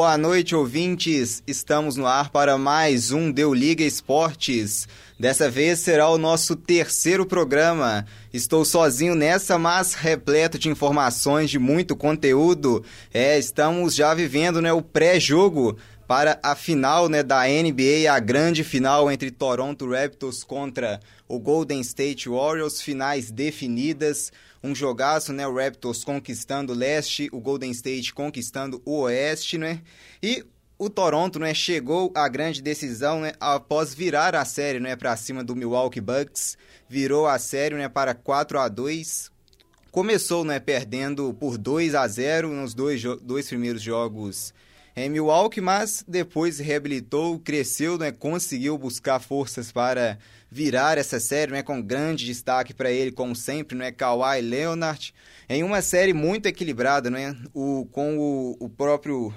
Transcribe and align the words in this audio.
boa 0.00 0.16
noite, 0.16 0.56
ouvintes. 0.56 1.42
Estamos 1.46 1.94
no 1.94 2.06
ar 2.06 2.30
para 2.30 2.56
mais 2.56 3.12
um 3.12 3.30
Deu 3.30 3.52
Liga 3.52 3.84
Esportes. 3.84 4.88
Dessa 5.18 5.50
vez 5.50 5.80
será 5.80 6.08
o 6.08 6.16
nosso 6.16 6.56
terceiro 6.56 7.26
programa. 7.26 8.06
Estou 8.32 8.64
sozinho 8.64 9.14
nessa, 9.14 9.58
mas 9.58 9.92
repleto 9.92 10.58
de 10.58 10.70
informações, 10.70 11.50
de 11.50 11.58
muito 11.58 11.94
conteúdo. 11.94 12.82
É, 13.12 13.38
estamos 13.38 13.94
já 13.94 14.14
vivendo 14.14 14.62
né, 14.62 14.72
o 14.72 14.80
pré-jogo 14.80 15.76
para 16.10 16.40
a 16.42 16.56
final 16.56 17.08
né, 17.08 17.22
da 17.22 17.42
NBA, 17.44 18.12
a 18.12 18.18
grande 18.18 18.64
final 18.64 19.12
entre 19.12 19.30
Toronto 19.30 19.88
Raptors 19.88 20.42
contra 20.42 20.98
o 21.28 21.38
Golden 21.38 21.80
State 21.82 22.28
Warriors, 22.28 22.82
finais 22.82 23.30
definidas, 23.30 24.32
um 24.60 24.74
jogaço, 24.74 25.32
né, 25.32 25.46
o 25.46 25.54
Raptors 25.54 26.02
conquistando 26.02 26.72
o 26.72 26.76
leste, 26.76 27.28
o 27.30 27.38
Golden 27.38 27.70
State 27.70 28.12
conquistando 28.12 28.82
o 28.84 29.02
oeste, 29.02 29.56
né, 29.56 29.82
e 30.20 30.44
o 30.76 30.90
Toronto, 30.90 31.38
né, 31.38 31.54
chegou 31.54 32.10
à 32.16 32.26
grande 32.26 32.60
decisão, 32.60 33.20
né, 33.20 33.34
após 33.38 33.94
virar 33.94 34.34
a 34.34 34.44
série, 34.44 34.80
né, 34.80 34.96
para 34.96 35.16
cima 35.16 35.44
do 35.44 35.54
Milwaukee 35.54 36.00
Bucks, 36.00 36.58
virou 36.88 37.28
a 37.28 37.38
série, 37.38 37.76
né, 37.76 37.88
para 37.88 38.16
4 38.16 38.58
a 38.58 38.66
2. 38.66 39.30
Começou, 39.92 40.44
né, 40.44 40.58
perdendo 40.58 41.32
por 41.34 41.56
2 41.56 41.94
a 41.94 42.08
0 42.08 42.48
nos 42.48 42.74
dois, 42.74 43.00
dois 43.22 43.46
primeiros 43.46 43.80
jogos 43.80 44.52
em 44.96 45.08
Milwaukee, 45.08 45.60
mas 45.60 46.04
depois 46.06 46.58
reabilitou, 46.58 47.38
cresceu, 47.38 47.96
né, 47.96 48.10
conseguiu 48.10 48.76
buscar 48.76 49.20
forças 49.20 49.70
para 49.70 50.18
virar 50.50 50.98
essa 50.98 51.20
série, 51.20 51.52
né, 51.52 51.62
com 51.62 51.80
grande 51.80 52.26
destaque 52.26 52.74
para 52.74 52.90
ele, 52.90 53.12
como 53.12 53.36
sempre, 53.36 53.76
né, 53.76 53.92
Kawhi 53.92 54.40
Leonard, 54.40 55.14
em 55.48 55.62
uma 55.62 55.80
série 55.80 56.12
muito 56.12 56.46
equilibrada, 56.46 57.08
né, 57.08 57.36
o, 57.54 57.86
com 57.92 58.18
o, 58.18 58.56
o 58.58 58.68
próprio 58.68 59.32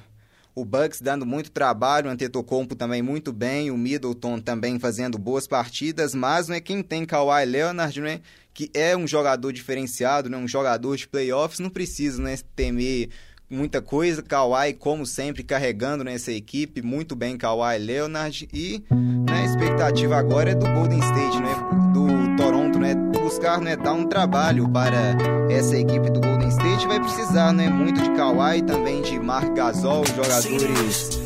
o 0.55 0.63
Bucks 0.63 1.01
dando 1.01 1.25
muito 1.25 1.49
trabalho, 1.49 2.07
o 2.07 2.11
Antetokounmpo 2.11 2.75
também 2.75 3.01
muito 3.01 3.33
bem, 3.33 3.71
o 3.71 3.77
Middleton 3.77 4.39
também 4.39 4.77
fazendo 4.77 5.17
boas 5.17 5.47
partidas, 5.47 6.13
mas 6.13 6.47
não 6.47 6.55
é 6.55 6.61
quem 6.61 6.83
tem 6.83 7.05
Kawhi 7.05 7.45
Leonard, 7.45 7.99
né, 7.99 8.21
que 8.53 8.69
é 8.73 8.95
um 8.95 9.07
jogador 9.07 9.51
diferenciado, 9.51 10.29
né, 10.29 10.37
um 10.37 10.47
jogador 10.47 10.95
de 10.95 11.07
playoffs, 11.07 11.59
não 11.59 11.71
precisa 11.71 12.21
né, 12.21 12.37
temer 12.55 13.09
muita 13.49 13.81
coisa. 13.81 14.21
Kawhi, 14.21 14.73
como 14.73 15.05
sempre, 15.05 15.43
carregando 15.43 16.03
nessa 16.03 16.31
equipe. 16.31 16.81
Muito 16.81 17.15
bem, 17.15 17.37
Kawhi 17.37 17.77
Leonard. 17.77 18.47
E 18.53 18.83
né, 18.91 19.41
a 19.41 19.45
expectativa 19.45 20.17
agora 20.17 20.51
é 20.51 20.55
do 20.55 20.65
Golden 20.65 20.99
State, 20.99 21.39
né? 21.41 21.55
Do 21.93 22.35
Toronto, 22.35 22.79
né? 22.79 22.95
Buscar 22.95 23.59
né, 23.61 23.75
dar 23.75 23.93
um 23.93 24.05
trabalho 24.07 24.67
para 24.69 25.15
essa 25.49 25.77
equipe 25.77 26.09
do 26.09 26.19
Golden 26.19 26.49
State. 26.49 26.87
Vai 26.87 26.99
precisar 26.99 27.53
né, 27.53 27.69
muito 27.69 28.01
de 28.01 28.09
Kawhi, 28.11 28.61
também 28.63 29.01
de 29.01 29.19
Mark 29.19 29.53
Gasol, 29.55 30.05
jogadores 30.05 31.22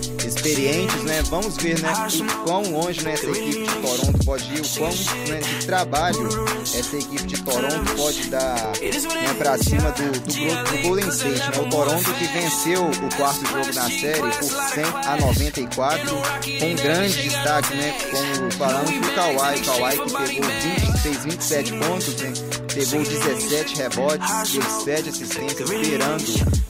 experientes, 0.48 1.04
né? 1.04 1.22
Vamos 1.30 1.58
ver, 1.58 1.80
né, 1.82 1.92
o 1.92 2.44
quão 2.44 2.62
longe 2.72 3.04
né, 3.04 3.14
essa 3.14 3.28
equipe 3.28 3.66
de 3.66 3.76
Toronto 3.82 4.26
pode 4.26 4.54
ir, 4.54 4.62
o 4.62 4.70
quão 4.78 4.92
né, 5.28 5.40
de 5.40 5.66
trabalho 5.66 6.30
essa 6.62 6.96
equipe 6.98 7.24
de 7.24 7.42
Toronto 7.44 7.96
pode 7.96 8.30
dar 8.30 8.56
né, 8.56 9.34
para 9.38 9.58
cima 9.58 9.92
do, 9.92 10.12
do, 10.12 10.22
do, 10.22 10.82
Golden 10.84 11.10
State, 11.10 11.40
né? 11.40 11.66
O 11.66 11.70
Toronto 11.70 12.14
que 12.14 12.28
venceu 12.28 12.86
o 12.86 13.16
quarto 13.16 13.46
jogo 13.46 13.74
na 13.74 13.90
série 13.90 14.22
por 14.22 14.44
100 14.44 14.84
a 15.06 15.18
94, 15.18 16.16
com 16.60 16.76
grande 16.76 17.24
destaque, 17.24 17.76
né? 17.76 17.96
Como 18.12 18.52
falamos 18.54 18.92
do 18.92 19.14
Kawhi, 19.14 19.60
Kawhi 19.62 19.98
que 19.98 20.14
pegou 20.14 20.50
20, 20.50 21.02
fez 21.02 21.24
27 21.26 21.74
pontos, 21.74 22.16
né? 22.18 22.34
Pegou 22.78 23.04
17 23.04 23.76
rebotes, 23.76 24.52
deu 24.52 24.62
7 24.62 25.10
assistências, 25.10 25.70
esperando 25.70 26.24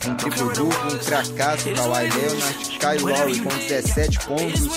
um 0.08 0.14
triplo-duplo, 0.14 0.94
um 0.94 0.98
cracaço 0.98 1.70
Kawhi 1.74 2.08
Leonard, 2.08 2.78
Kyle 2.78 3.02
Lowry 3.02 3.40
com 3.40 3.50
17 3.50 4.18
pontos, 4.20 4.68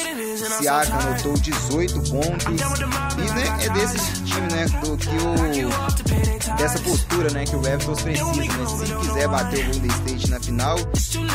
Siaka 0.57 0.93
anotou 0.93 1.33
18 1.33 1.93
pontos, 2.11 2.45
e 2.45 3.31
né, 3.33 3.65
é 3.65 3.69
desse 3.69 4.23
time, 4.23 4.51
né, 4.51 4.65
do 4.83 4.97
que 4.97 5.09
o 5.09 6.51
dessa 6.57 6.79
postura, 6.79 7.31
né, 7.31 7.45
que 7.45 7.55
o 7.55 7.61
Raptors 7.61 8.01
precisa, 8.01 8.33
né, 8.33 8.47
se 8.67 8.95
quiser 8.95 9.27
bater 9.27 9.67
o 9.67 9.71
Golden 9.71 9.91
State 9.91 10.29
na 10.29 10.39
final. 10.39 10.77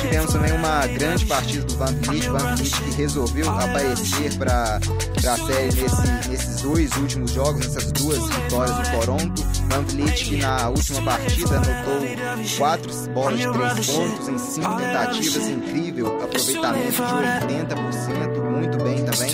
Tivemos 0.01 0.33
também 0.33 0.53
uma 0.53 0.87
grande 0.87 1.27
partida 1.27 1.65
do 1.65 1.77
Van 1.77 1.87
Vliet, 1.87 2.29
Van 2.29 2.55
Vliet 2.55 2.83
que 2.83 2.91
resolveu 2.93 3.51
aparecer 3.51 4.35
para 4.37 4.77
a 4.77 5.37
série 5.37 5.75
nesse, 5.75 6.29
nesses 6.29 6.63
dois 6.63 6.97
últimos 6.97 7.31
jogos, 7.33 7.67
nessas 7.67 7.93
duas 7.93 8.19
vitórias 8.29 8.77
do 8.77 8.99
Toronto. 8.99 9.43
Van 9.69 9.83
Vliet 9.83 10.25
que 10.25 10.37
na 10.37 10.69
última 10.69 11.03
partida 11.03 11.57
anotou 11.57 12.47
quatro 12.59 12.93
bolas 13.11 13.39
de 13.39 13.53
três 13.53 13.87
pontos 13.87 14.29
em 14.29 14.39
cinco 14.39 14.77
tentativas, 14.77 15.49
incrível 15.49 16.23
aproveitamento 16.23 16.93
de 16.93 17.03
80%, 17.03 18.46
muito 18.57 18.83
bem 18.83 19.05
também. 19.05 19.31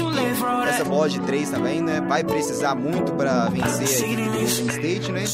Essa 0.68 0.84
bola 0.84 1.08
de 1.08 1.20
três 1.20 1.50
também, 1.50 1.80
né, 1.80 2.00
vai 2.00 2.22
precisar 2.24 2.74
muito 2.74 3.12
para 3.12 3.48
vencer 3.48 4.16
do 4.16 4.24
Golden 4.24 4.44
State, 4.44 5.12
né? 5.12 5.24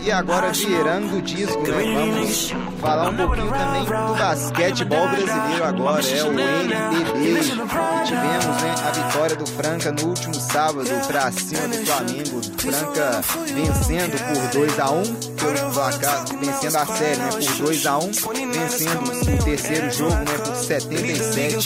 E 0.00 0.12
agora 0.12 0.52
virando 0.52 1.18
o 1.18 1.22
disco, 1.22 1.60
né? 1.62 1.94
Vamos 1.94 2.54
falar 2.84 3.08
um 3.08 3.16
pouquinho 3.16 3.50
também 3.50 3.84
do 3.84 4.14
basquetebol 4.14 5.08
brasileiro 5.08 5.64
agora, 5.64 6.06
é 6.06 6.22
o 6.22 6.32
NBB. 6.32 7.40
Tivemos 8.04 8.62
né, 8.62 8.74
a 8.86 8.90
vitória 8.90 9.36
do 9.36 9.46
Franca 9.46 9.92
no 9.92 10.08
último 10.08 10.34
sábado 10.34 10.90
para 11.06 11.32
cima 11.32 11.68
do 11.68 11.86
Flamengo. 11.86 12.42
Franca 12.58 13.20
vencendo 13.46 14.50
por 14.52 14.60
2 14.60 14.78
a 14.80 14.90
1 14.90 15.00
um, 15.00 15.72
placar, 15.72 16.24
vencendo 16.38 16.76
a 16.76 16.86
série 16.86 17.16
né, 17.16 17.30
por 17.30 17.64
2 17.64 17.86
a 17.86 17.98
1 17.98 18.02
um, 18.02 18.10
vencendo 18.52 19.40
o 19.40 19.44
terceiro 19.44 19.90
jogo 19.90 20.14
né, 20.14 20.38
por 20.44 20.54
77 20.54 21.56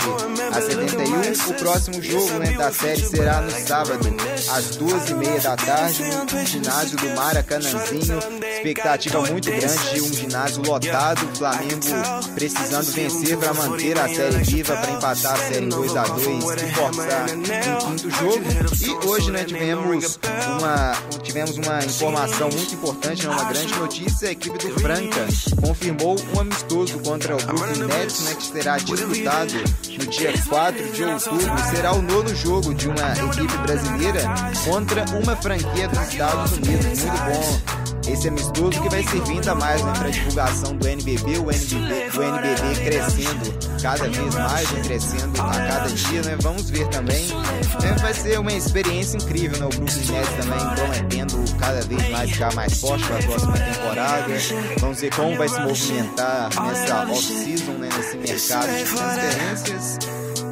a 0.53 0.61
71. 0.61 1.51
O 1.51 1.55
próximo 1.55 2.03
jogo 2.03 2.39
né, 2.39 2.53
da 2.53 2.73
série 2.73 3.01
será 3.01 3.41
no 3.41 3.51
sábado, 3.51 4.09
às 4.53 4.77
duas 4.77 5.11
e 5.11 5.15
meia 5.15 5.41
da 5.41 5.57
tarde, 5.57 6.03
no 6.33 6.47
ginásio 6.47 6.97
do 6.97 7.09
Maracanãzinho. 7.17 8.19
Expectativa 8.57 9.21
muito 9.23 9.51
grande 9.51 9.95
de 9.95 10.01
um 10.01 10.13
ginásio 10.13 10.63
lotado. 10.63 11.08
Flamengo 11.17 11.87
precisando 12.35 12.93
vencer 12.93 13.37
para 13.39 13.55
manter 13.55 13.99
a 13.99 14.09
série 14.09 14.45
viva, 14.45 14.77
para 14.77 14.91
empatar 14.93 15.33
a 15.33 15.37
série 15.37 15.65
em 15.65 15.69
2 15.69 15.97
a 15.97 16.03
2 16.03 16.27
e 16.27 16.75
forçar 16.75 17.27
um 17.31 17.97
quinto 17.97 18.11
jogo. 18.11 18.45
E 18.81 19.07
hoje 19.07 19.31
né, 19.31 19.45
tivemos, 19.45 20.19
uma, 20.59 20.93
tivemos 21.23 21.57
uma 21.57 21.85
informação 21.85 22.49
muito 22.51 22.75
importante, 22.75 23.27
né, 23.27 23.33
uma 23.33 23.45
grande 23.45 23.75
notícia. 23.75 24.29
A 24.29 24.33
equipe 24.33 24.59
do 24.59 24.81
Franca 24.81 25.27
confirmou 25.61 26.17
um 26.35 26.41
amistoso 26.41 26.99
contra 27.01 27.35
o 27.37 27.43
Brooklyn 27.43 27.87
Nets, 27.87 28.21
né, 28.21 28.35
que 28.35 28.45
será 28.45 28.79
disputado 28.79 29.53
no 29.99 30.07
dia 30.07 30.33
4 30.49 30.93
de 30.93 31.05
outubro. 31.05 31.59
Será 31.71 31.93
o 31.93 32.03
nono 32.03 32.35
jogo 32.35 32.75
de 32.75 32.89
uma 32.89 33.13
equipe 33.13 33.57
brasileira 33.59 34.23
contra 34.65 35.05
uma 35.17 35.37
franquia 35.37 35.89
dos 35.89 36.01
Estados 36.09 36.53
Unidos. 36.53 37.03
Muito 37.03 37.23
bom 37.25 37.78
esse 38.13 38.29
amistoso 38.29 38.81
que 38.81 38.89
vai 38.89 39.03
servir 39.03 39.33
ainda 39.33 39.55
mais 39.55 39.83
né, 39.83 39.93
para 39.99 40.11
divulgação 40.11 40.77
do 40.77 40.89
NBB, 40.89 41.39
o 41.39 41.51
NBB, 41.51 42.19
o 42.19 42.23
NBB 42.23 42.85
crescendo 42.85 43.59
cada 43.83 44.09
vez 44.09 44.35
mais, 44.35 44.69
crescendo 44.87 45.41
a 45.41 45.51
cada 45.51 45.89
dia, 45.89 46.23
né? 46.23 46.37
Vamos 46.41 46.71
ver 46.71 46.89
também. 46.89 47.27
Né, 47.29 47.97
vai 48.01 48.15
ser 48.15 48.41
uma 48.41 48.53
experiência 48.53 49.17
incrível, 49.17 49.59
né? 49.59 49.67
O 49.67 49.69
Brooklyn 49.69 50.13
Nets 50.13 50.31
também 50.31 50.75
prometendo 50.75 51.59
cada 51.59 51.81
vez 51.83 52.11
mais 52.11 52.31
ficar 52.31 52.55
mais 52.55 52.81
forte 52.81 53.05
para 53.05 53.19
a 53.19 53.23
próxima 53.23 53.59
temporada. 53.59 54.35
Vamos 54.81 55.01
ver 55.01 55.15
como 55.15 55.37
vai 55.37 55.49
se 55.49 55.61
movimentar 55.61 56.51
nessa 56.63 57.03
off-season, 57.11 57.73
né, 57.73 57.89
nesse 57.97 58.17
mercado 58.17 58.77
de 58.77 58.85
transferências. 58.85 59.99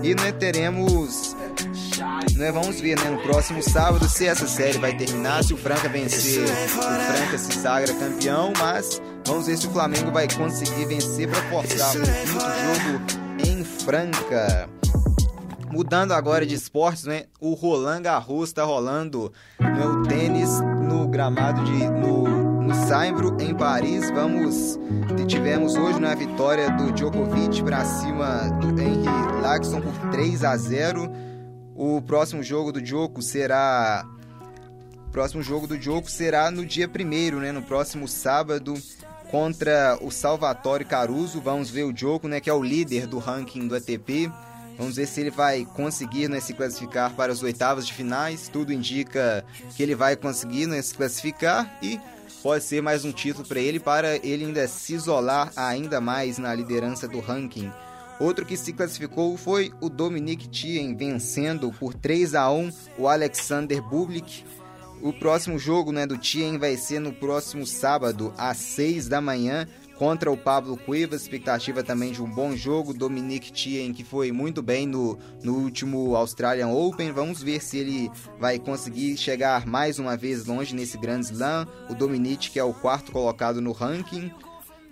E 0.03 0.15
né, 0.15 0.33
teremos 0.33 1.37
né, 2.37 2.53
vamos 2.53 2.81
ver 2.81 2.99
né, 2.99 3.11
no 3.11 3.21
próximo 3.23 3.63
sábado 3.63 4.09
se 4.09 4.27
essa 4.27 4.47
série 4.47 4.79
vai 4.79 4.97
terminar, 4.97 5.43
se 5.43 5.55
o 5.55 5.57
Franca 5.57 5.89
vencer, 5.89 6.45
o 6.45 6.69
Franca 6.69 7.39
se 7.39 7.53
sagra 7.53 7.93
campeão, 7.95 8.53
mas 8.59 9.01
vamos 9.27 9.47
ver 9.47 9.57
se 9.57 9.67
o 9.67 9.71
Flamengo 9.71 10.11
vai 10.11 10.29
conseguir 10.29 10.85
vencer 10.85 11.29
para 11.29 11.43
forçar 11.51 11.97
o 11.97 12.01
quinto 12.01 12.41
jogo 12.41 13.49
em 13.49 13.65
Franca. 13.65 14.69
Mudando 15.71 16.13
agora 16.13 16.47
de 16.47 16.55
esportes, 16.55 17.05
né? 17.05 17.25
O 17.39 17.53
Roland 17.53 18.03
Garros 18.03 18.49
está 18.49 18.65
rolando 18.65 19.33
no 19.61 20.07
tênis 20.07 20.49
no 20.89 21.07
gramado 21.09 21.63
de 21.65 21.91
no, 21.91 22.63
no 22.63 22.75
Saimbro 22.87 23.37
em 23.41 23.55
Paris. 23.55 24.11
Vamos 24.11 24.79
tivemos 25.27 25.75
hoje 25.75 25.99
na 25.99 26.11
né, 26.11 26.17
vitória 26.17 26.71
do 26.71 26.93
Djokovic 26.93 27.63
para 27.65 27.85
cima 27.85 28.49
do 28.61 28.69
Henry 28.81 29.43
Laxon 29.43 29.81
por 29.81 30.11
3 30.11 30.45
a 30.45 30.57
0. 30.57 31.11
O 31.77 32.01
próximo 32.01 32.43
jogo 32.43 32.73
do 32.73 32.85
Joko 32.85 33.21
será. 33.21 34.07
O 35.09 35.11
próximo 35.11 35.43
jogo 35.43 35.67
do 35.67 35.81
Joko 35.81 36.11
será 36.11 36.51
no 36.51 36.65
dia 36.65 36.89
1 36.89 37.39
né? 37.39 37.53
No 37.53 37.63
próximo 37.63 38.09
sábado, 38.09 38.75
contra 39.31 39.99
o 40.01 40.11
Salvatore 40.11 40.87
Caruso. 40.87 41.39
Vamos 41.41 41.69
ver 41.69 41.85
o 41.85 41.95
Joko, 41.95 42.29
né? 42.29 42.41
Que 42.41 42.49
é 42.49 42.55
o 42.55 42.63
líder 42.63 43.07
do 43.07 43.19
ranking 43.19 43.69
do 43.69 43.77
ATP. 43.77 44.33
Vamos 44.79 44.97
ver 44.97 45.07
se 45.07 45.21
ele 45.21 45.31
vai 45.31 45.65
conseguir 45.65 46.29
né, 46.29 46.39
se 46.39 46.53
classificar 46.53 47.15
para 47.15 47.33
as 47.33 47.43
oitavas 47.43 47.87
de 47.87 47.93
finais. 47.93 48.49
Tudo 48.49 48.73
indica 48.73 49.45
que 49.75 49.83
ele 49.83 49.95
vai 49.95 50.17
conseguir 50.17 50.67
né, 50.67 50.81
se 50.83 50.95
classificar 50.95 51.79
e 51.83 51.99
pode 52.43 52.63
ser 52.63 52.83
mais 52.83 53.05
um 53.05 53.13
título 53.13 53.47
para 53.47 53.59
ele, 53.59 53.81
para 53.81 54.17
ele 54.17 54.45
ainda 54.45 54.69
se 54.69 54.95
isolar 54.95 55.51
ainda 55.57 56.01
mais 56.01 56.37
na 56.37 56.55
liderança 56.55 57.09
do 57.09 57.21
ranking. 57.21 57.73
Outro 58.19 58.47
que 58.47 58.57
se 58.57 58.73
classificou 58.73 59.37
foi 59.37 59.73
o 59.81 59.91
Dominic 59.91 60.49
Thiem, 60.49 60.97
vencendo 60.97 61.71
por 61.73 61.93
3 61.93 62.35
a 62.35 62.51
1 62.51 62.71
o 62.99 63.09
Alexander 63.09 63.83
Bublik. 63.83 64.45
O 65.03 65.13
próximo 65.13 65.59
jogo 65.59 65.93
né, 65.93 66.07
do 66.07 66.17
Thiem 66.17 66.57
vai 66.57 66.77
ser 66.77 66.99
no 66.99 67.13
próximo 67.13 67.67
sábado, 67.67 68.33
às 68.39 68.57
6 68.57 69.09
da 69.09 69.21
manhã, 69.21 69.69
contra 69.97 70.33
o 70.33 70.37
Pablo 70.37 70.79
Cuevas. 70.79 71.23
Expectativa 71.23 71.83
também 71.83 72.13
de 72.13 72.23
um 72.23 72.31
bom 72.31 72.57
jogo. 72.57 72.95
Dominic 72.95 73.53
Thiem, 73.53 73.93
que 73.93 74.03
foi 74.03 74.33
muito 74.33 74.63
bem 74.63 74.87
no, 74.87 75.19
no 75.43 75.55
último 75.55 76.17
Australian 76.17 76.69
Open. 76.69 77.13
Vamos 77.13 77.43
ver 77.43 77.63
se 77.63 77.77
ele 77.77 78.11
vai 78.39 78.59
conseguir 78.59 79.19
chegar 79.19 79.67
mais 79.67 79.99
uma 79.99 80.17
vez 80.17 80.47
longe 80.47 80.75
nesse 80.75 80.97
Grand 80.97 81.21
Slam. 81.21 81.69
O 81.91 81.95
Dominic, 81.95 82.51
que 82.51 82.59
é 82.59 82.65
o 82.65 82.73
quarto 82.73 83.13
colocado 83.13 83.61
no 83.61 83.73
ranking. 83.73 84.33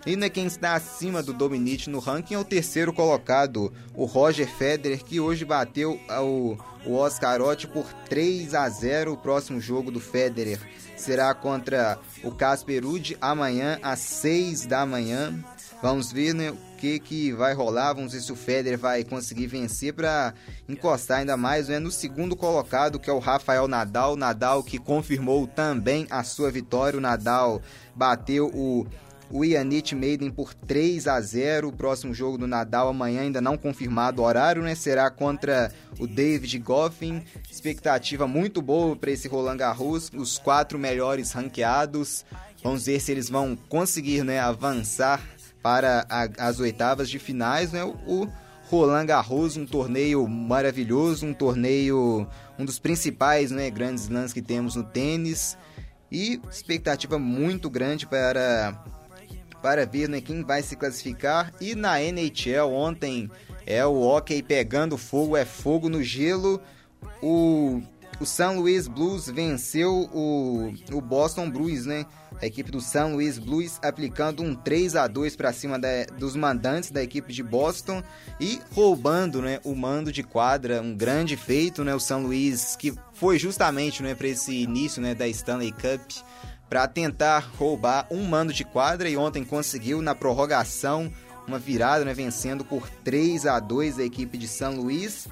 Né, 0.07 0.29
quem 0.29 0.47
está 0.47 0.75
acima 0.75 1.23
do 1.23 1.33
Dominic 1.33 1.89
no 1.89 1.99
ranking 1.99 2.35
é 2.35 2.39
o 2.39 2.45
terceiro 2.45 2.93
colocado, 2.93 3.73
o 3.95 4.05
Roger 4.05 4.47
Federer, 4.47 5.03
que 5.03 5.19
hoje 5.19 5.47
bateu 5.47 5.99
o, 6.21 6.59
o 6.85 6.95
Oscar 6.95 7.41
Otti 7.41 7.67
por 7.67 7.87
3 8.09 8.55
a 8.55 8.69
0 8.69 9.15
o 9.15 9.17
próximo 9.17 9.61
jogo 9.61 9.91
do 9.91 9.99
Federer. 9.99 10.61
Será 10.95 11.35
contra 11.35 11.99
o 12.23 12.31
Casper 12.31 12.85
Ruud 12.85 13.17
amanhã 13.21 13.79
às 13.83 13.99
6 14.01 14.67
da 14.67 14.87
manhã. 14.87 15.43
Vamos 15.83 16.13
ver 16.13 16.35
né, 16.35 16.51
o 16.51 16.57
que, 16.79 16.99
que 16.99 17.33
vai 17.33 17.53
rolar, 17.53 17.95
vamos 17.95 18.13
ver 18.13 18.21
se 18.21 18.31
o 18.31 18.37
Federer 18.37 18.79
vai 18.79 19.05
conseguir 19.05 19.47
vencer 19.47 19.93
para 19.93 20.33
encostar 20.69 21.19
ainda 21.19 21.37
mais 21.37 21.69
né, 21.69 21.79
no 21.79 21.91
segundo 21.91 22.37
colocado, 22.37 22.99
que 22.99 23.11
é 23.11 23.13
o 23.13 23.19
Rafael 23.19 23.67
Nadal. 23.67 24.17
Nadal 24.17 24.63
que 24.63 24.79
confirmou 24.79 25.47
também 25.47 26.07
a 26.11 26.23
sua 26.23 26.51
vitória. 26.51 26.99
O 26.99 27.03
Nadal 27.03 27.61
bateu 27.95 28.47
o 28.55 28.87
o 29.31 29.45
Yannick 29.45 29.95
Maiden 29.95 30.31
por 30.31 30.55
3 30.55 31.07
a 31.07 31.21
0. 31.21 31.69
O 31.69 31.73
próximo 31.73 32.15
jogo 32.15 32.39
do 32.39 32.47
Nadal 32.47 32.89
amanhã 32.89 33.23
ainda 33.23 33.41
não 33.41 33.57
confirmado 33.57 34.23
o 34.23 34.25
horário, 34.25 34.63
né? 34.63 34.75
Será 34.75 35.11
contra 35.11 35.73
o 35.99 36.07
David 36.07 36.59
Goffin. 36.59 37.23
Expectativa 37.51 38.27
muito 38.27 38.63
boa 38.63 38.97
para 38.97 39.11
esse 39.11 39.29
Roland 39.29 39.57
Garros, 39.57 40.11
os 40.15 40.39
quatro 40.39 40.79
melhores 40.79 41.33
ranqueados. 41.33 42.25
Vamos 42.63 42.87
ver 42.87 43.01
se 43.01 43.13
eles 43.13 43.29
vão 43.29 43.57
conseguir, 43.69 44.25
né, 44.25 44.41
avançar 44.41 45.23
para 45.63 46.07
a, 46.09 46.49
as 46.49 46.61
oitavas 46.61 47.11
de 47.11 47.19
finais, 47.19 47.73
né? 47.73 47.85
O, 47.85 48.27
Roland 48.71 49.07
Garros, 49.07 49.57
um 49.57 49.67
torneio 49.67 50.27
maravilhoso, 50.27 51.27
um 51.27 51.35
torneio, 51.35 52.27
um 52.59 52.65
dos 52.65 52.79
principais 52.79 53.51
né, 53.51 53.71
grandes 53.71 54.09
lãs 54.09 54.33
que 54.33 54.43
temos 54.43 54.75
no 54.75 54.83
tênis. 54.83 55.57
E 56.11 56.41
expectativa 56.51 57.19
muito 57.19 57.69
grande 57.69 58.07
para 58.07 58.83
para 59.65 59.87
ver 59.87 60.11
né, 60.11 60.21
quem 60.21 60.45
vai 60.45 60.63
se 60.63 60.77
classificar. 60.77 61.51
E 61.59 61.75
na 61.75 61.99
NHL 61.99 62.71
ontem 62.71 63.31
é 63.65 63.83
o 63.87 63.99
hockey 63.99 64.43
pegando 64.43 64.99
fogo, 64.99 65.39
é 65.39 65.47
fogo 65.47 65.89
no 65.89 66.03
gelo. 66.03 66.61
O, 67.23 67.81
o 68.21 68.27
San 68.27 68.51
Luis 68.51 68.87
Blues 68.87 69.27
venceu 69.27 70.11
o, 70.13 70.71
o 70.93 71.01
Boston 71.01 71.49
Blues, 71.49 71.87
né? 71.87 72.05
A 72.43 72.45
equipe 72.45 72.71
do 72.71 72.79
San 72.79 73.15
Luis 73.15 73.39
Blues 73.39 73.79
aplicando 73.83 74.43
um 74.43 74.55
3 74.55 74.97
a 74.97 75.07
2 75.07 75.35
para 75.35 75.51
cima 75.51 75.79
da, 75.79 76.05
dos 76.19 76.37
mandantes 76.37 76.91
da 76.91 77.03
equipe 77.03 77.33
de 77.33 77.43
Boston 77.43 78.03
e 78.39 78.61
roubando, 78.71 79.41
né, 79.41 79.61
o 79.65 79.75
mando 79.75 80.13
de 80.13 80.23
quadra, 80.23 80.83
um 80.83 80.95
grande 80.95 81.39
feito, 81.39 81.83
né, 81.83 81.95
o 81.95 82.01
San 82.01 82.19
Luis 82.19 82.77
que 82.77 82.93
foi 83.15 83.39
justamente, 83.39 84.03
né, 84.03 84.15
para 84.15 84.27
esse 84.29 84.53
início, 84.53 85.01
né, 85.01 85.15
da 85.15 85.29
Stanley 85.29 85.73
Cup 85.73 86.03
para 86.69 86.89
tentar 86.89 87.51
roubar 87.59 88.07
um 88.11 88.25
mando 88.25 88.53
de 88.53 88.65
quadra 88.65 89.09
e 89.09 89.17
ontem 89.17 89.45
conseguiu 89.45 90.03
na 90.03 90.15
prorrogação 90.15 91.13
uma 91.47 91.59
virada, 91.59 92.05
né, 92.05 92.15
vencendo 92.15 92.65
por 92.65 92.89
3 92.89 93.47
a 93.47 93.61
2 93.61 93.99
a 93.99 94.05
equipe 94.05 94.39
de 94.39 94.49
São 94.49 94.77
Luís. 94.77 95.29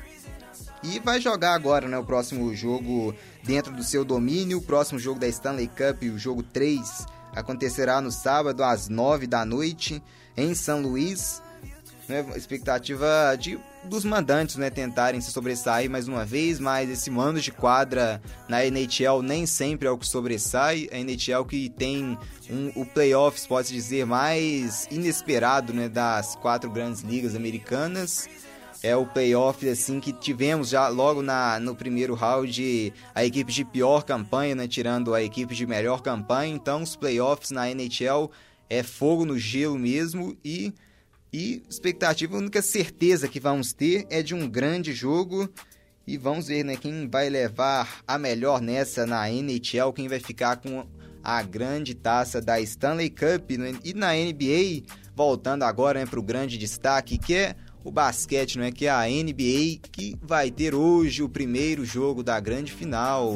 E 0.83 0.99
vai 0.99 1.21
jogar 1.21 1.55
agora 1.55 1.89
né, 1.89 1.97
o 1.97 2.05
próximo 2.05 2.55
jogo 2.55 3.15
dentro 3.43 3.73
do 3.73 3.85
seu 3.85 4.05
domínio. 4.05 4.59
O 4.59 4.63
próximo 4.63 4.99
jogo 4.99 5.19
da 5.19 5.29
Stanley 5.29 5.69
Cup, 5.69 6.03
o 6.03 6.19
jogo 6.19 6.43
3, 6.43 7.07
acontecerá 7.35 8.01
no 8.01 8.11
sábado 8.11 8.63
às 8.63 8.89
9 8.89 9.27
da 9.27 9.45
noite 9.45 10.03
em 10.37 10.55
São 10.55 10.83
Luís 10.83 11.41
né, 12.09 12.25
expectativa 12.37 13.37
de 13.39 13.59
dos 13.85 14.05
mandantes, 14.05 14.57
né, 14.57 14.71
tentarem 14.71 15.21
se 15.21 15.31
sobressair 15.33 15.91
mais 15.91 16.07
uma 16.07 16.25
vez, 16.25 16.61
mas 16.61 16.89
esse 16.89 17.11
mando 17.11 17.41
de 17.41 17.51
quadra 17.51 18.23
na 18.49 18.65
NHL 18.65 19.23
nem 19.23 19.47
sempre 19.47 19.89
é 19.89 19.91
o 19.91 19.99
que 19.99 20.07
sobressai. 20.07 20.89
A 20.93 20.99
NHL 20.99 21.45
que 21.45 21.69
tem 21.69 22.17
um, 22.51 22.73
o 22.77 22.87
playoffs, 22.87 23.47
pode 23.47 23.69
dizer, 23.69 24.07
mais 24.07 24.87
inesperado, 24.91 25.73
né, 25.73 25.89
das 25.89 26.37
quatro 26.37 26.71
grandes 26.71 27.03
ligas 27.03 27.35
americanas. 27.35 28.29
É 28.85 28.97
o 28.97 29.07
playoff 29.07 29.69
assim 29.69 30.01
que 30.01 30.13
tivemos 30.13 30.69
já 30.69 30.89
logo 30.89 31.23
na, 31.23 31.61
no 31.61 31.75
primeiro 31.75 32.15
round 32.15 32.93
a 33.15 33.25
equipe 33.25 33.53
de 33.53 33.65
pior 33.65 34.03
campanha, 34.03 34.57
né, 34.57 34.67
tirando 34.67 35.15
a 35.15 35.23
equipe 35.23 35.55
de 35.55 35.67
melhor 35.67 36.03
campanha. 36.03 36.53
Então 36.53 36.83
os 36.83 36.97
playoffs 36.97 37.53
na 37.53 37.71
NHL 37.71 38.31
é 38.69 38.83
fogo 38.83 39.25
no 39.25 39.39
gelo 39.39 39.79
mesmo 39.79 40.37
e 40.45 40.73
e 41.33 41.63
expectativa, 41.69 42.37
a 42.37 42.39
única 42.39 42.61
certeza 42.61 43.27
que 43.27 43.41
vamos 43.41 43.73
ter 43.73 44.07
é 44.11 44.23
de 44.23 44.35
um 44.35 44.49
grande 44.49 44.93
jogo. 44.93 45.49
E 46.07 46.19
vamos 46.19 46.49
ver 46.49 46.65
né, 46.65 46.77
quem 46.77 47.09
vai 47.09 47.31
levar 47.31 48.03
a 48.07 48.19
melhor 48.19 48.61
nessa 48.61 49.07
na 49.07 49.31
NHL, 49.31 49.93
quem 49.95 50.09
vai 50.09 50.19
ficar 50.19 50.57
com 50.57 50.85
a 51.23 51.43
grande 51.43 51.95
taça 51.95 52.41
da 52.41 52.61
Stanley 52.61 53.09
Cup. 53.09 53.51
E 53.85 53.95
na 53.95 54.13
NBA, 54.13 54.83
voltando 55.15 55.63
agora 55.63 56.01
né, 56.01 56.07
para 56.07 56.19
o 56.19 56.23
grande 56.23 56.59
destaque, 56.59 57.17
que 57.17 57.35
é 57.35 57.57
o 57.85 57.91
basquete, 57.91 58.59
não 58.59 58.65
é? 58.65 58.73
que 58.73 58.87
é 58.87 58.91
a 58.91 59.05
NBA, 59.07 59.79
que 59.91 60.17
vai 60.21 60.51
ter 60.51 60.75
hoje 60.75 61.23
o 61.23 61.29
primeiro 61.29 61.85
jogo 61.85 62.23
da 62.23 62.39
grande 62.41 62.73
final. 62.73 63.33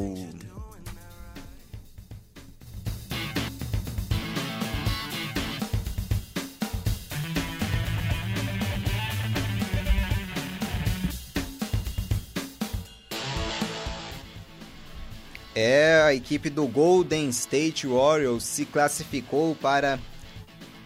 É, 15.59 16.03
a 16.03 16.13
equipe 16.13 16.51
do 16.51 16.67
Golden 16.67 17.29
State 17.29 17.87
Warriors 17.87 18.43
se 18.43 18.63
classificou 18.63 19.55
para 19.55 19.97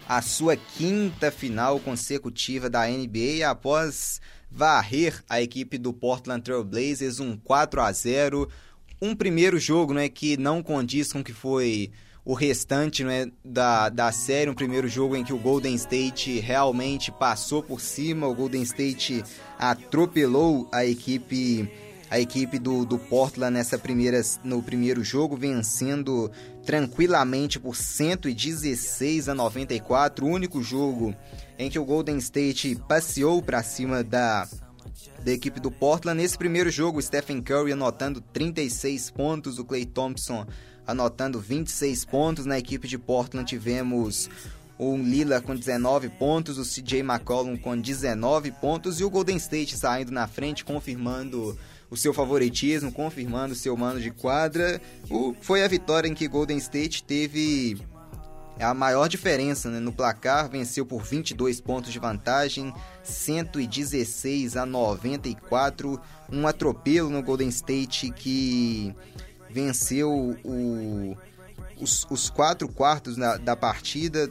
a 0.08 0.22
sua 0.22 0.56
quinta 0.56 1.30
final 1.30 1.78
consecutiva 1.78 2.70
da 2.70 2.86
NBA 2.86 3.46
após 3.46 4.18
varrer 4.50 5.22
a 5.28 5.42
equipe 5.42 5.76
do 5.76 5.92
Portland 5.92 6.42
Trail 6.42 6.64
Blazers 6.64 7.20
um 7.20 7.36
4 7.36 7.82
a 7.82 7.92
0, 7.92 8.48
um 8.98 9.14
primeiro 9.14 9.58
jogo, 9.58 9.92
né, 9.92 10.08
que 10.08 10.38
não 10.38 10.62
condiz 10.62 11.12
com 11.12 11.20
o 11.20 11.24
que 11.24 11.34
foi 11.34 11.90
o 12.24 12.32
restante 12.32 13.04
né, 13.04 13.30
da, 13.44 13.90
da 13.90 14.10
série, 14.10 14.48
um 14.48 14.54
primeiro 14.54 14.88
jogo 14.88 15.14
em 15.14 15.22
que 15.22 15.34
o 15.34 15.38
Golden 15.38 15.74
State 15.74 16.40
realmente 16.40 17.12
passou 17.12 17.62
por 17.62 17.78
cima, 17.78 18.26
o 18.26 18.34
Golden 18.34 18.62
State 18.62 19.22
atropelou 19.58 20.66
a 20.72 20.82
equipe 20.86 21.70
a 22.12 22.20
equipe 22.20 22.58
do, 22.58 22.84
do 22.84 22.98
Portland 22.98 23.54
nessa 23.54 23.78
primeira, 23.78 24.20
no 24.44 24.62
primeiro 24.62 25.02
jogo, 25.02 25.34
vencendo 25.34 26.30
tranquilamente 26.62 27.58
por 27.58 27.74
116 27.74 29.30
a 29.30 29.34
94. 29.34 30.26
O 30.26 30.28
único 30.28 30.62
jogo 30.62 31.16
em 31.58 31.70
que 31.70 31.78
o 31.78 31.84
Golden 31.86 32.18
State 32.18 32.78
passeou 32.86 33.40
para 33.40 33.62
cima 33.62 34.04
da, 34.04 34.46
da 35.24 35.32
equipe 35.32 35.58
do 35.58 35.70
Portland. 35.70 36.20
Nesse 36.20 36.36
primeiro 36.36 36.70
jogo, 36.70 37.00
Stephen 37.00 37.40
Curry 37.40 37.72
anotando 37.72 38.20
36 38.20 39.08
pontos, 39.08 39.58
o 39.58 39.64
Clay 39.64 39.86
Thompson 39.86 40.46
anotando 40.86 41.40
26 41.40 42.04
pontos. 42.04 42.44
Na 42.44 42.58
equipe 42.58 42.86
de 42.86 42.98
Portland 42.98 43.48
tivemos 43.48 44.28
o 44.78 44.98
Lila 44.98 45.40
com 45.40 45.56
19 45.56 46.10
pontos, 46.10 46.58
o 46.58 46.62
CJ 46.62 47.00
McCollum 47.00 47.56
com 47.56 47.74
19 47.74 48.50
pontos 48.50 49.00
e 49.00 49.04
o 49.04 49.08
Golden 49.08 49.38
State 49.38 49.78
saindo 49.78 50.12
na 50.12 50.28
frente, 50.28 50.62
confirmando 50.62 51.56
o 51.92 51.96
seu 51.96 52.14
favoritismo, 52.14 52.90
confirmando 52.90 53.54
seu 53.54 53.76
mano 53.76 54.00
de 54.00 54.10
quadra. 54.10 54.80
O, 55.10 55.36
foi 55.42 55.62
a 55.62 55.68
vitória 55.68 56.08
em 56.08 56.14
que 56.14 56.26
Golden 56.26 56.56
State 56.56 57.04
teve 57.04 57.76
a 58.58 58.72
maior 58.72 59.08
diferença 59.08 59.68
né, 59.68 59.78
no 59.78 59.92
placar, 59.92 60.48
venceu 60.48 60.86
por 60.86 61.02
22 61.02 61.60
pontos 61.60 61.92
de 61.92 61.98
vantagem, 61.98 62.72
116 63.02 64.56
a 64.56 64.64
94, 64.64 66.00
um 66.32 66.46
atropelo 66.46 67.10
no 67.10 67.22
Golden 67.22 67.50
State 67.50 68.10
que 68.10 68.94
venceu 69.50 70.34
o, 70.42 71.14
os, 71.78 72.06
os 72.08 72.30
quatro 72.30 72.68
quartos 72.68 73.16
da, 73.16 73.36
da 73.36 73.54
partida, 73.54 74.30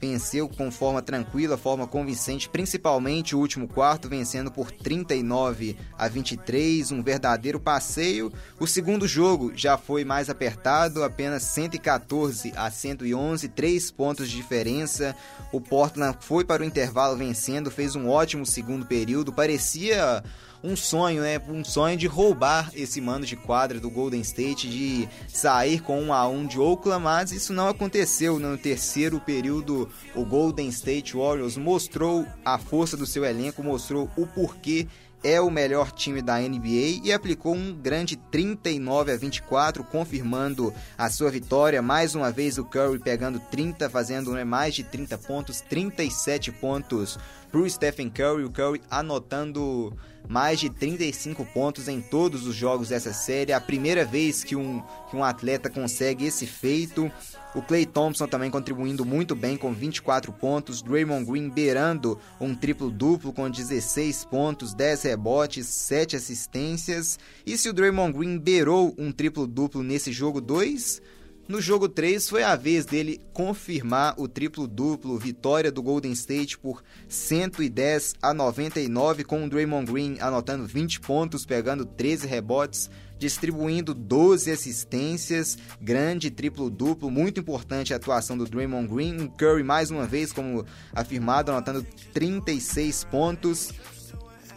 venceu 0.00 0.48
com 0.48 0.70
forma 0.70 1.02
tranquila, 1.02 1.56
forma 1.56 1.86
convincente, 1.86 2.48
principalmente 2.48 3.34
o 3.34 3.38
último 3.38 3.66
quarto, 3.66 4.08
vencendo 4.08 4.50
por 4.50 4.70
39 4.70 5.76
a 5.96 6.08
23, 6.08 6.92
um 6.92 7.02
verdadeiro 7.02 7.58
passeio. 7.58 8.32
O 8.60 8.66
segundo 8.66 9.08
jogo 9.08 9.52
já 9.54 9.76
foi 9.76 10.04
mais 10.04 10.30
apertado, 10.30 11.02
apenas 11.02 11.42
114 11.42 12.52
a 12.56 12.70
111, 12.70 13.48
3 13.48 13.90
pontos 13.90 14.30
de 14.30 14.36
diferença. 14.36 15.16
O 15.52 15.60
Portland 15.60 16.16
foi 16.20 16.44
para 16.44 16.62
o 16.62 16.66
intervalo 16.66 17.16
vencendo, 17.16 17.70
fez 17.70 17.96
um 17.96 18.08
ótimo 18.08 18.46
segundo 18.46 18.86
período, 18.86 19.32
parecia 19.32 20.22
um 20.62 20.76
sonho, 20.76 21.22
né? 21.22 21.40
Um 21.48 21.64
sonho 21.64 21.96
de 21.96 22.06
roubar 22.06 22.70
esse 22.74 23.00
mano 23.00 23.24
de 23.24 23.36
quadra 23.36 23.78
do 23.78 23.90
Golden 23.90 24.20
State, 24.20 24.68
de 24.68 25.08
sair 25.28 25.80
com 25.80 26.00
um 26.02 26.12
a 26.12 26.26
um 26.28 26.46
de 26.46 26.58
Oakland, 26.58 27.02
mas 27.02 27.32
isso 27.32 27.52
não 27.52 27.68
aconteceu 27.68 28.38
no 28.38 28.56
terceiro 28.56 29.20
período. 29.20 29.88
O 30.14 30.24
Golden 30.24 30.68
State 30.68 31.16
Warriors 31.16 31.56
mostrou 31.56 32.26
a 32.44 32.58
força 32.58 32.96
do 32.96 33.06
seu 33.06 33.24
elenco, 33.24 33.62
mostrou 33.62 34.10
o 34.16 34.26
porquê 34.26 34.86
é 35.22 35.40
o 35.40 35.50
melhor 35.50 35.90
time 35.90 36.22
da 36.22 36.38
NBA 36.38 37.00
e 37.02 37.12
aplicou 37.12 37.54
um 37.54 37.74
grande 37.74 38.16
39 38.16 39.12
a 39.12 39.16
24, 39.16 39.82
confirmando 39.84 40.72
a 40.96 41.10
sua 41.10 41.30
vitória. 41.30 41.82
Mais 41.82 42.14
uma 42.14 42.30
vez 42.30 42.58
o 42.58 42.64
Curry 42.64 42.98
pegando 42.98 43.40
30, 43.40 43.90
fazendo 43.90 44.32
né, 44.32 44.44
mais 44.44 44.74
de 44.74 44.84
30 44.84 45.18
pontos, 45.18 45.60
37 45.60 46.52
pontos 46.52 47.18
para 47.50 47.60
o 47.60 47.68
Stephen 47.68 48.10
Curry. 48.10 48.44
O 48.44 48.50
Curry 48.50 48.80
anotando 48.90 49.96
mais 50.28 50.60
de 50.60 50.68
35 50.68 51.44
pontos 51.46 51.88
em 51.88 52.00
todos 52.00 52.46
os 52.46 52.54
jogos 52.54 52.90
dessa 52.90 53.12
série. 53.12 53.52
É 53.52 53.54
a 53.54 53.60
primeira 53.60 54.04
vez 54.04 54.44
que 54.44 54.54
um, 54.54 54.82
que 55.10 55.16
um 55.16 55.24
atleta 55.24 55.70
consegue 55.70 56.26
esse 56.26 56.46
feito. 56.46 57.10
O 57.54 57.62
Clay 57.62 57.86
Thompson 57.86 58.26
também 58.26 58.50
contribuindo 58.50 59.04
muito 59.04 59.34
bem 59.34 59.56
com 59.56 59.72
24 59.72 60.32
pontos. 60.32 60.82
Draymond 60.82 61.24
Green 61.24 61.48
beirando 61.48 62.18
um 62.38 62.54
triplo-duplo 62.54 63.32
com 63.32 63.50
16 63.50 64.26
pontos, 64.26 64.74
10 64.74 65.02
rebotes, 65.02 65.66
7 65.66 66.16
assistências. 66.16 67.18
E 67.46 67.56
se 67.56 67.68
o 67.68 67.72
Draymond 67.72 68.16
Green 68.16 68.38
beirou 68.38 68.94
um 68.98 69.10
triplo-duplo 69.10 69.82
nesse 69.82 70.12
jogo 70.12 70.40
2, 70.40 71.00
no 71.48 71.62
jogo 71.62 71.88
3 71.88 72.28
foi 72.28 72.42
a 72.42 72.54
vez 72.54 72.84
dele 72.84 73.20
confirmar 73.32 74.14
o 74.18 74.28
triplo-duplo, 74.28 75.18
vitória 75.18 75.72
do 75.72 75.82
Golden 75.82 76.12
State 76.12 76.58
por 76.58 76.82
110 77.08 78.16
a 78.20 78.34
99, 78.34 79.24
com 79.24 79.44
o 79.44 79.48
Draymond 79.48 79.90
Green 79.90 80.16
anotando 80.20 80.66
20 80.66 81.00
pontos, 81.00 81.46
pegando 81.46 81.86
13 81.86 82.26
rebotes, 82.26 82.90
distribuindo 83.18 83.94
12 83.94 84.50
assistências, 84.50 85.56
grande 85.80 86.30
triplo-duplo, 86.30 87.10
muito 87.10 87.40
importante 87.40 87.94
a 87.94 87.96
atuação 87.96 88.36
do 88.36 88.44
Draymond 88.44 88.86
Green, 88.86 89.16
o 89.22 89.30
Curry 89.30 89.62
mais 89.62 89.90
uma 89.90 90.06
vez, 90.06 90.32
como 90.32 90.66
afirmado, 90.92 91.50
anotando 91.50 91.84
36 92.12 93.04
pontos. 93.04 93.72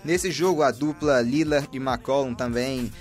Nesse 0.04 0.32
jogo, 0.32 0.64
a 0.64 0.72
dupla 0.72 1.22
Lillard 1.22 1.70
e 1.72 1.78
McCollum 1.78 2.34
também 2.34 2.92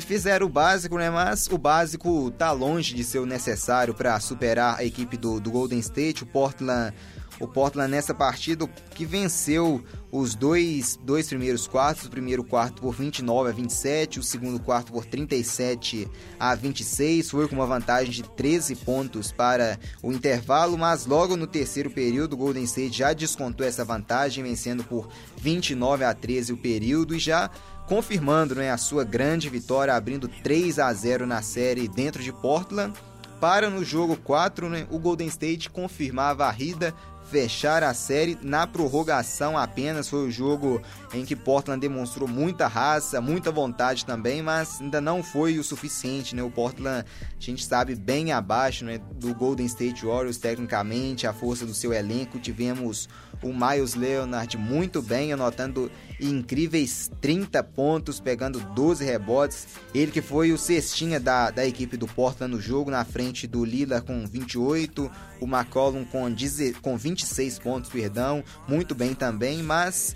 fizeram 0.00 0.46
o 0.46 0.48
básico, 0.50 0.96
né? 0.96 1.10
Mas 1.10 1.46
o 1.46 1.58
básico 1.58 2.30
tá 2.32 2.52
longe 2.52 2.94
de 2.94 3.02
ser 3.02 3.18
o 3.18 3.26
necessário 3.26 3.94
para 3.94 4.18
superar 4.20 4.78
a 4.78 4.84
equipe 4.84 5.16
do, 5.16 5.40
do 5.40 5.50
Golden 5.50 5.78
State. 5.78 6.22
O 6.22 6.26
Portland 6.26 6.94
o 7.40 7.48
Portland 7.48 7.90
nessa 7.90 8.12
partida 8.12 8.68
que 8.94 9.06
venceu 9.06 9.82
os 10.12 10.34
dois, 10.34 10.98
dois 11.02 11.26
primeiros 11.26 11.66
quartos, 11.66 12.04
o 12.04 12.10
primeiro 12.10 12.44
quarto 12.44 12.82
por 12.82 12.94
29 12.94 13.48
a 13.48 13.52
27, 13.52 14.18
o 14.18 14.22
segundo 14.22 14.60
quarto 14.60 14.92
por 14.92 15.06
37 15.06 16.06
a 16.38 16.54
26, 16.54 17.30
foi 17.30 17.48
com 17.48 17.54
uma 17.54 17.66
vantagem 17.66 18.12
de 18.12 18.22
13 18.22 18.76
pontos 18.76 19.32
para 19.32 19.78
o 20.02 20.12
intervalo, 20.12 20.76
mas 20.76 21.06
logo 21.06 21.34
no 21.34 21.46
terceiro 21.46 21.90
período 21.90 22.34
o 22.34 22.36
Golden 22.36 22.64
State 22.64 22.98
já 22.98 23.14
descontou 23.14 23.66
essa 23.66 23.86
vantagem, 23.86 24.44
vencendo 24.44 24.84
por 24.84 25.08
29 25.38 26.04
a 26.04 26.12
13 26.12 26.52
o 26.52 26.58
período 26.58 27.14
e 27.14 27.18
já 27.18 27.50
confirmando 27.90 28.54
né, 28.54 28.70
a 28.70 28.78
sua 28.78 29.02
grande 29.02 29.48
vitória, 29.48 29.96
abrindo 29.96 30.28
3 30.28 30.78
a 30.78 30.92
0 30.92 31.26
na 31.26 31.42
série 31.42 31.88
dentro 31.88 32.22
de 32.22 32.32
Portland. 32.32 32.94
Para 33.40 33.68
no 33.68 33.84
jogo 33.84 34.16
4, 34.16 34.68
né, 34.68 34.86
o 34.92 34.98
Golden 35.00 35.26
State 35.26 35.68
confirmar 35.68 36.30
a 36.30 36.34
varrida 36.34 36.94
fechar 37.30 37.84
a 37.84 37.94
série 37.94 38.36
na 38.42 38.66
prorrogação 38.66 39.56
apenas. 39.56 40.08
Foi 40.08 40.26
o 40.26 40.30
jogo 40.30 40.82
em 41.14 41.24
que 41.24 41.36
Portland 41.36 41.80
demonstrou 41.80 42.28
muita 42.28 42.66
raça, 42.66 43.20
muita 43.20 43.52
vontade 43.52 44.04
também, 44.04 44.42
mas 44.42 44.80
ainda 44.80 45.00
não 45.00 45.22
foi 45.22 45.58
o 45.58 45.64
suficiente, 45.64 46.34
né? 46.34 46.42
O 46.42 46.50
Portland, 46.50 47.04
a 47.06 47.40
gente 47.42 47.64
sabe, 47.64 47.94
bem 47.94 48.32
abaixo 48.32 48.84
né, 48.84 49.00
do 49.14 49.32
Golden 49.34 49.66
State 49.66 50.04
Warriors 50.04 50.38
tecnicamente, 50.38 51.26
a 51.26 51.32
força 51.32 51.64
do 51.64 51.74
seu 51.74 51.92
elenco. 51.92 52.38
Tivemos 52.38 53.08
o 53.42 53.52
Miles 53.52 53.94
Leonard 53.94 54.56
muito 54.58 55.00
bem, 55.00 55.32
anotando 55.32 55.90
incríveis 56.20 57.10
30 57.20 57.62
pontos, 57.62 58.20
pegando 58.20 58.60
12 58.60 59.04
rebotes. 59.04 59.68
Ele 59.94 60.10
que 60.10 60.20
foi 60.20 60.52
o 60.52 60.58
cestinha 60.58 61.18
da, 61.18 61.50
da 61.50 61.66
equipe 61.66 61.96
do 61.96 62.06
Portland 62.06 62.54
no 62.54 62.60
jogo, 62.60 62.90
na 62.90 63.04
frente 63.04 63.46
do 63.46 63.64
Lillard 63.64 64.04
com 64.06 64.26
28, 64.26 65.10
o 65.40 65.46
McCollum 65.46 66.04
com, 66.04 66.30
10, 66.30 66.76
com 66.82 66.96
26 67.20 67.58
pontos, 67.58 67.90
perdão, 67.90 68.42
muito 68.66 68.94
bem 68.94 69.14
também, 69.14 69.62
mas 69.62 70.14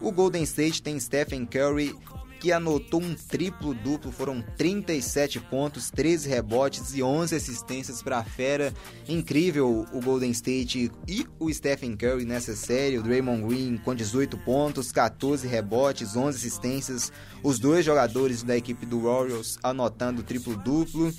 o 0.00 0.10
Golden 0.10 0.42
State 0.42 0.82
tem 0.82 0.98
Stephen 0.98 1.46
Curry 1.46 1.94
que 2.40 2.52
anotou 2.52 3.02
um 3.02 3.14
triplo 3.14 3.74
duplo, 3.74 4.10
foram 4.10 4.42
37 4.56 5.38
pontos, 5.40 5.90
13 5.90 6.26
rebotes 6.26 6.94
e 6.94 7.02
11 7.02 7.34
assistências 7.36 8.02
para 8.02 8.16
a 8.16 8.24
fera. 8.24 8.72
Incrível 9.06 9.86
o 9.92 10.00
Golden 10.00 10.30
State 10.30 10.90
e 11.06 11.26
o 11.38 11.52
Stephen 11.52 11.94
Curry 11.94 12.24
nessa 12.24 12.56
série, 12.56 12.96
o 12.96 13.02
Draymond 13.02 13.46
Green 13.46 13.76
com 13.76 13.94
18 13.94 14.38
pontos, 14.38 14.90
14 14.90 15.46
rebotes, 15.46 16.16
11 16.16 16.38
assistências, 16.38 17.12
os 17.42 17.58
dois 17.58 17.84
jogadores 17.84 18.42
da 18.42 18.56
equipe 18.56 18.86
do 18.86 19.02
Warriors 19.02 19.58
anotando 19.62 20.22
triplo 20.22 20.56
duplo. 20.56 21.12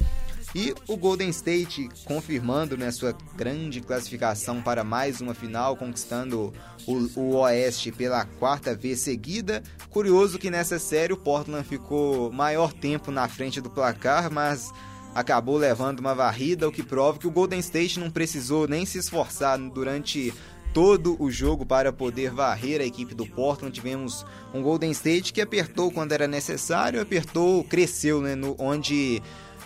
E 0.54 0.74
o 0.86 0.98
Golden 0.98 1.30
State 1.30 1.90
confirmando 2.04 2.78
né, 2.78 2.92
sua 2.92 3.16
grande 3.36 3.80
classificação 3.80 4.62
para 4.62 4.84
mais 4.84 5.22
uma 5.22 5.34
final, 5.34 5.78
conquistando 5.78 6.54
o, 6.86 7.20
o, 7.20 7.36
Oeste 7.38 7.92
pela 7.92 8.26
quarta 8.26 8.76
vez 8.76 9.00
seguida. 9.00 9.64
Curioso 9.90 10.38
que 10.38 10.52
nessa 10.52 10.78
série 10.78 11.14
o 11.14 11.18
Portland 11.18 11.66
ficou 11.66 12.32
maior 12.34 12.74
tempo 12.74 13.12
na 13.12 13.30
frente 13.30 13.62
do 13.62 13.70
placar, 13.70 14.30
mas 14.30 14.74
acabou 15.16 15.58
levando 15.58 16.00
uma 16.00 16.14
varrida, 16.14 16.68
o 16.68 16.72
que 16.72 16.84
prova 16.84 17.18
que 17.18 17.28
o 17.28 17.32
Golden 17.32 17.60
State 17.60 18.00
não 18.00 18.12
precisou 18.12 18.68
nem 18.68 18.86
se 18.86 18.98
esforçar 18.98 19.58
durante 19.58 20.34
todo 20.74 21.22
o 21.22 21.30
jogo 21.30 21.66
para 21.66 21.92
poder 21.92 22.32
varrer 22.32 22.82
a 22.82 22.86
equipe 22.86 23.14
do 23.14 23.26
Portland. 23.26 23.74
Tivemos 23.74 24.26
um 24.54 24.62
Golden 24.62 24.92
State 24.92 25.34
que 25.34 25.42
apertou 25.42 25.92
quando 25.92 26.12
era 26.12 26.28
necessário, 26.28 27.02
apertou, 27.02 27.64
cresceu, 27.64 28.22
né, 28.22 28.36
no, 28.36 28.56
onde 28.58 29.22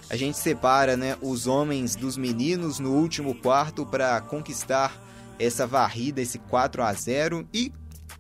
a 0.09 0.15
gente 0.15 0.37
separa 0.37 0.95
né, 0.95 1.17
os 1.21 1.47
homens 1.47 1.95
dos 1.95 2.17
meninos 2.17 2.79
no 2.79 2.91
último 2.91 3.35
quarto 3.35 3.85
para 3.85 4.21
conquistar 4.21 4.93
essa 5.39 5.65
varrida, 5.65 6.21
esse 6.21 6.39
4 6.39 6.83
a 6.83 6.93
0 6.93 7.47
e 7.53 7.71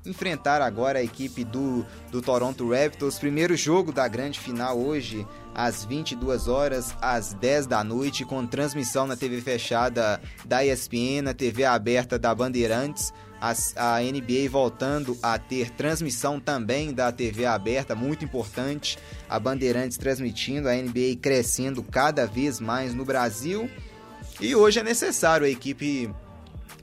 enfrentar 0.07 0.61
agora 0.61 0.99
a 0.99 1.03
equipe 1.03 1.43
do, 1.43 1.85
do 2.11 2.21
Toronto 2.21 2.69
Raptors. 2.69 3.19
Primeiro 3.19 3.55
jogo 3.55 3.91
da 3.91 4.07
grande 4.07 4.39
final 4.39 4.77
hoje, 4.77 5.25
às 5.53 5.85
22 5.85 6.47
horas, 6.47 6.95
às 7.01 7.33
10 7.33 7.67
da 7.67 7.83
noite, 7.83 8.25
com 8.25 8.45
transmissão 8.45 9.07
na 9.07 9.15
TV 9.15 9.41
fechada 9.41 10.21
da 10.45 10.65
ESPN, 10.65 11.21
na 11.23 11.33
TV 11.33 11.65
aberta 11.65 12.19
da 12.19 12.33
Bandeirantes 12.33 13.13
a, 13.75 13.97
a 13.97 14.01
NBA 14.01 14.49
voltando 14.49 15.17
a 15.21 15.37
ter 15.37 15.69
transmissão 15.71 16.39
também 16.39 16.93
da 16.93 17.11
TV 17.11 17.45
aberta, 17.45 17.95
muito 17.95 18.25
importante. 18.25 18.97
A 19.29 19.39
Bandeirantes 19.39 19.97
transmitindo, 19.97 20.69
a 20.69 20.73
NBA 20.73 21.17
crescendo 21.21 21.83
cada 21.83 22.25
vez 22.25 22.59
mais 22.59 22.93
no 22.93 23.05
Brasil. 23.05 23.69
E 24.39 24.55
hoje 24.55 24.79
é 24.79 24.83
necessário 24.83 25.45
a 25.45 25.49
equipe 25.49 26.09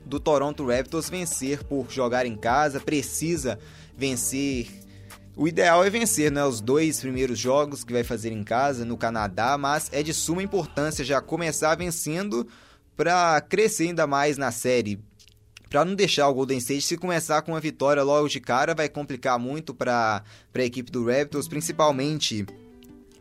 do 0.05 0.21
Toronto 0.21 0.67
Raptors 0.67 1.09
vencer 1.09 1.63
por 1.65 1.91
jogar 1.91 2.27
em 2.27 2.37
casa, 2.37 2.81
precisa 2.81 3.59
vencer. 3.97 4.69
O 5.37 5.49
ideal 5.49 5.85
é 5.85 5.91
vencer 5.91 6.31
né, 6.31 6.45
os 6.45 6.61
dois 6.61 7.01
primeiros 7.01 7.39
jogos 7.39 7.85
que 7.85 7.93
vai 7.93 8.05
fazer 8.05 8.33
em 8.33 8.45
casa 8.45 8.85
no 8.85 8.99
Canadá, 8.99 9.57
mas 9.57 9.89
é 9.93 10.03
de 10.03 10.13
suma 10.13 10.43
importância 10.43 11.05
já 11.05 11.21
começar 11.21 11.75
vencendo 11.75 12.47
para 12.97 13.41
crescer 13.41 13.89
ainda 13.89 14.07
mais 14.07 14.37
na 14.37 14.51
série 14.51 15.01
para 15.73 15.87
não 15.87 15.95
deixar 15.95 16.29
o 16.29 16.35
Golden 16.35 16.59
State 16.59 16.83
se 16.83 16.99
começar 16.99 17.41
com 17.41 17.53
uma 17.53 17.61
vitória 17.61 18.03
logo 18.03 18.29
de 18.29 18.39
cara 18.39 18.75
vai 18.75 18.91
complicar 18.91 19.39
muito 19.39 19.73
para 19.73 20.23
a 20.55 20.63
equipe 20.63 20.93
do 20.93 21.07
Raptors, 21.07 21.49
principalmente 21.49 22.45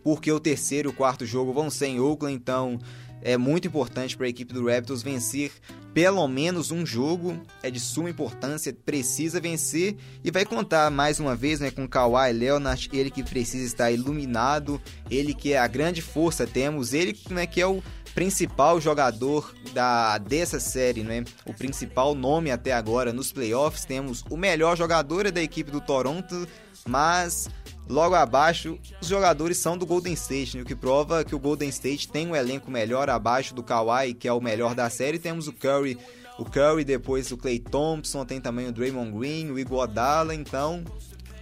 porque 0.04 0.30
o 0.30 0.40
terceiro 0.40 0.90
e 0.90 0.92
o 0.92 0.94
quarto 0.94 1.26
jogo 1.26 1.54
vão 1.54 1.70
ser 1.70 1.88
em 1.88 2.02
Oakland, 2.02 2.36
então 2.36 2.78
é 3.22 3.38
muito 3.38 3.68
importante 3.68 4.16
para 4.18 4.25
a 4.25 4.30
equipe 4.30 4.54
do 4.54 4.66
Raptors 4.66 5.04
vencer 5.04 5.51
pelo 5.94 6.25
menos 6.28 6.72
um 6.72 6.86
jogo, 6.86 7.38
é 7.62 7.70
de 7.70 7.80
suma 7.80 8.10
importância, 8.10 8.74
precisa 8.74 9.42
vencer 9.42 9.98
e 10.24 10.32
vai 10.32 10.46
contar 10.46 10.90
mais 10.90 11.20
uma 11.20 11.36
vez 11.36 11.60
né, 11.60 11.70
com 11.70 11.88
Kawhi 11.88 12.32
Leonard, 12.32 12.90
ele 12.94 13.12
que 13.12 13.24
precisa 13.24 13.66
estar 13.66 13.92
iluminado, 13.92 14.82
ele 15.10 15.34
que 15.34 15.51
é 15.51 15.58
a 15.58 15.68
grande 15.68 16.01
força, 16.01 16.48
temos 16.48 16.94
ele 16.94 17.18
né, 17.30 17.46
que 17.46 17.60
é 17.60 17.68
o 17.68 17.84
principal 18.13 18.80
jogador 18.80 19.54
da 19.74 20.18
dessa 20.18 20.60
série, 20.60 21.04
né? 21.04 21.24
O 21.46 21.54
principal 21.54 22.13
nome 22.13 22.51
até 22.51 22.74
agora 22.74 23.13
nos 23.13 23.32
playoffs. 23.32 23.86
Temos 23.86 24.24
o 24.30 24.36
melhor 24.36 24.75
jogador 24.75 25.32
da 25.32 25.42
equipe 25.42 25.72
do 25.72 25.80
Toronto, 25.80 26.48
mas 26.86 27.50
logo 27.88 28.16
abaixo 28.16 28.78
os 29.02 29.08
jogadores 29.08 29.58
são 29.58 29.78
do 29.78 29.86
Golden 29.86 30.14
State, 30.14 30.58
né? 30.58 30.64
o 30.64 30.66
que 30.66 30.76
prova 30.76 31.24
que 31.24 31.36
o 31.36 31.40
Golden 31.40 31.70
State 31.70 32.08
tem 32.08 32.28
um 32.28 32.36
elenco 32.36 32.72
melhor 32.72 33.10
abaixo 33.10 33.54
do 33.54 33.64
Kawhi, 33.64 34.14
que 34.14 34.28
é 34.28 34.34
o 34.34 34.42
melhor 34.42 34.76
da 34.76 34.90
série. 34.90 35.20
Temos 35.20 35.48
o 35.48 35.54
Curry, 35.54 35.98
o 36.38 36.46
Curry 36.46 36.84
depois 36.84 37.32
o 37.32 37.38
Clay 37.38 37.60
Thompson, 37.60 38.26
tem 38.26 38.40
também 38.40 38.68
o 38.68 38.72
Draymond 38.72 39.18
Green, 39.18 39.52
o 39.52 39.60
Iguodala, 39.60 40.34
então 40.34 40.84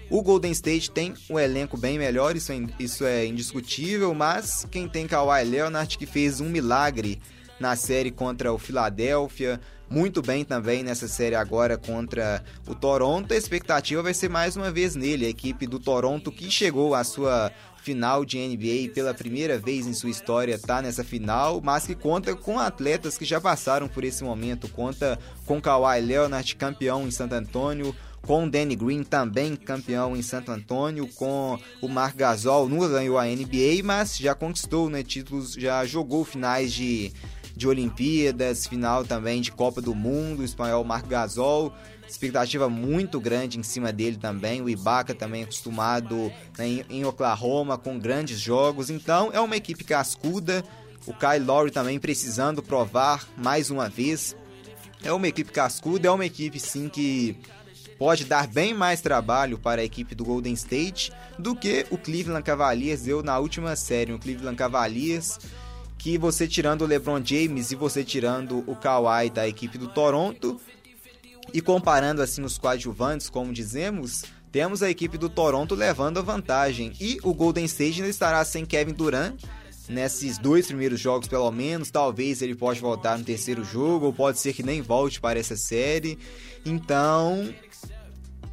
o 0.10 0.24
Golden 0.24 0.52
State 0.52 0.90
tem 0.90 1.14
um 1.30 1.38
elenco 1.38 1.78
bem 1.78 2.00
melhor, 2.00 2.36
isso 2.36 2.52
é, 2.52 2.60
isso 2.80 3.06
é 3.06 3.26
indiscutível, 3.26 4.14
mas 4.16 4.66
quem 4.72 4.88
tem 4.88 5.06
Kawhi 5.06 5.44
Leonard 5.44 5.98
que 5.98 6.06
fez 6.06 6.42
um 6.42 6.50
milagre 6.50 7.22
na 7.60 7.76
série 7.76 8.10
contra 8.10 8.52
o 8.52 8.58
Philadelphia, 8.58 9.60
muito 9.90 10.22
bem 10.22 10.46
também 10.46 10.84
nessa 10.84 11.08
série 11.08 11.36
agora 11.36 11.78
contra 11.78 12.44
o 12.68 12.76
Toronto. 12.76 13.34
A 13.34 13.38
expectativa 13.38 14.04
vai 14.04 14.14
ser 14.14 14.30
mais 14.30 14.56
uma 14.56 14.72
vez 14.72 14.96
nele, 14.96 15.26
a 15.26 15.30
equipe 15.30 15.66
do 15.66 15.80
Toronto 15.80 16.32
que 16.32 16.52
chegou 16.52 16.94
à 16.94 17.04
sua 17.04 17.52
final 17.82 18.26
de 18.26 18.38
NBA 18.38 18.94
pela 18.94 19.14
primeira 19.14 19.58
vez 19.58 19.88
em 19.88 19.94
sua 19.94 20.10
história 20.10 20.56
está 20.56 20.82
nessa 20.82 21.04
final, 21.04 21.62
mas 21.64 21.88
que 21.88 21.96
conta 21.96 22.36
com 22.36 22.60
atletas 22.60 23.18
que 23.18 23.26
já 23.26 23.40
passaram 23.40 23.88
por 23.88 24.04
esse 24.04 24.24
momento, 24.24 24.68
conta 24.68 25.18
com 25.46 25.62
Kawhi 25.62 26.02
Leonard, 26.02 26.56
campeão 26.56 27.08
em 27.08 27.12
Santo 27.12 27.34
Antônio, 27.34 27.96
com 28.22 28.48
Danny 28.48 28.76
Green 28.76 29.04
também 29.04 29.56
campeão 29.56 30.16
em 30.16 30.22
Santo 30.22 30.52
Antônio, 30.52 31.08
com 31.16 31.58
o 31.82 31.88
Marc 31.88 32.16
Gasol, 32.16 32.68
nunca 32.68 32.90
ganhou 32.90 33.18
a 33.18 33.26
NBA, 33.26 33.82
mas 33.84 34.18
já 34.18 34.36
conquistou 34.36 34.90
né, 34.90 35.02
títulos, 35.02 35.54
já 35.54 35.86
jogou 35.86 36.26
finais 36.26 36.74
de, 36.74 37.14
de 37.60 37.68
Olimpíadas, 37.68 38.66
final 38.66 39.04
também 39.04 39.42
de 39.42 39.52
Copa 39.52 39.82
do 39.82 39.94
Mundo, 39.94 40.40
o 40.40 40.46
espanhol 40.46 40.82
Marc 40.86 41.06
Gasol, 41.06 41.74
expectativa 42.08 42.70
muito 42.70 43.20
grande 43.20 43.60
em 43.60 43.64
cima 43.64 43.92
dele 43.92 44.16
também, 44.16 44.62
o 44.62 44.70
Ibaka 44.70 45.14
também 45.14 45.44
acostumado 45.44 46.32
né, 46.58 46.86
em, 46.90 47.04
Oklahoma 47.04 47.78
com 47.78 48.00
grandes 48.00 48.40
jogos, 48.40 48.90
então 48.90 49.30
é 49.34 49.42
uma 49.42 49.58
equipe 49.58 49.84
cascuda, 49.84 50.64
o 51.06 51.14
Kyle 51.14 51.46
Lowry 51.46 51.70
também 51.70 52.00
precisando 52.00 52.64
provar 52.64 53.28
mais 53.38 53.70
uma 53.70 53.90
vez, 53.90 54.38
é 55.04 55.12
uma 55.12 55.28
equipe 55.28 55.52
cascuda, 55.52 56.08
é 56.08 56.12
uma 56.12 56.26
equipe 56.26 56.62
sim 56.62 56.88
que 56.88 57.36
pode 57.98 58.24
dar 58.24 58.48
bem 58.48 58.74
mais 58.74 59.02
trabalho 59.02 59.58
para 59.58 59.82
a 59.82 59.84
equipe 59.84 60.16
do 60.16 60.24
Golden 60.24 60.54
State 60.54 61.12
do 61.38 61.54
que 61.54 61.86
o 61.90 61.98
Cleveland 61.98 62.44
Cavaliers 62.44 63.02
deu 63.02 63.22
na 63.22 63.38
última 63.38 63.76
série. 63.76 64.14
O 64.14 64.20
Cleveland 64.20 64.56
Cavaliers 64.56 65.38
que 66.00 66.18
você 66.18 66.48
tirando 66.48 66.82
o 66.82 66.86
LeBron 66.86 67.22
James 67.24 67.72
e 67.72 67.76
você 67.76 68.06
tirando 68.06 68.64
o 68.66 68.76
Kawhi 68.76 69.30
da 69.30 69.48
equipe 69.48 69.78
do 69.78 69.90
Toronto 69.90 70.60
e 71.54 71.62
comparando 71.62 72.22
assim 72.22 72.42
os 72.42 72.58
coadjuvantes, 72.58 73.30
como 73.30 73.52
dizemos, 73.52 74.24
temos 74.50 74.82
a 74.82 74.90
equipe 74.90 75.18
do 75.18 75.30
Toronto 75.30 75.76
levando 75.76 76.18
a 76.18 76.22
vantagem 76.22 76.94
e 77.02 77.20
o 77.22 77.34
Golden 77.34 77.66
State 77.66 77.98
ainda 77.98 78.10
estará 78.10 78.44
sem 78.46 78.66
Kevin 78.66 78.94
Durant 78.94 79.44
nesses 79.90 80.38
dois 80.38 80.68
primeiros 80.68 81.02
jogos 81.02 81.28
pelo 81.28 81.52
menos, 81.52 81.92
talvez 81.92 82.42
ele 82.42 82.56
pode 82.56 82.80
voltar 82.80 83.18
no 83.18 83.26
terceiro 83.26 83.66
jogo, 83.66 84.06
ou 84.06 84.14
pode 84.14 84.40
ser 84.40 84.54
que 84.54 84.64
nem 84.64 84.82
volte 84.82 85.20
para 85.20 85.38
essa 85.38 85.58
série. 85.58 86.18
Então, 86.66 87.54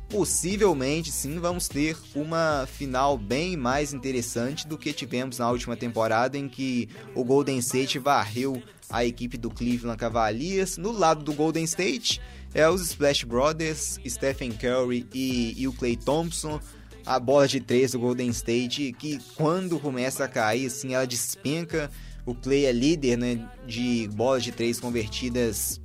possivelmente 0.08 1.10
sim 1.10 1.38
vamos 1.38 1.68
ter 1.68 1.96
uma 2.14 2.66
final 2.66 3.18
bem 3.18 3.56
mais 3.56 3.92
interessante 3.92 4.66
do 4.66 4.78
que 4.78 4.92
tivemos 4.92 5.38
na 5.38 5.50
última 5.50 5.76
temporada 5.76 6.38
em 6.38 6.48
que 6.48 6.88
o 7.14 7.24
Golden 7.24 7.58
State 7.58 7.98
varreu 7.98 8.62
a 8.88 9.04
equipe 9.04 9.36
do 9.36 9.50
Cleveland 9.50 9.98
Cavaliers. 9.98 10.76
No 10.78 10.92
lado 10.92 11.24
do 11.24 11.32
Golden 11.32 11.64
State 11.64 12.20
é 12.54 12.68
os 12.68 12.80
Splash 12.82 13.24
Brothers, 13.24 13.98
Stephen 14.06 14.52
Curry 14.52 15.06
e, 15.12 15.54
e 15.56 15.66
o 15.66 15.72
Clay 15.72 15.96
Thompson. 15.96 16.60
A 17.04 17.20
bola 17.20 17.46
de 17.46 17.60
três 17.60 17.92
do 17.92 18.00
Golden 18.00 18.30
State 18.30 18.94
que 18.98 19.18
quando 19.34 19.78
começa 19.78 20.24
a 20.24 20.28
cair 20.28 20.66
assim 20.66 20.94
ela 20.94 21.06
despenca. 21.06 21.90
O 22.24 22.34
Clay 22.34 22.64
é 22.64 22.72
líder 22.72 23.16
né, 23.16 23.48
de 23.64 24.08
bolas 24.12 24.42
de 24.42 24.50
três 24.50 24.80
convertidas 24.80 25.80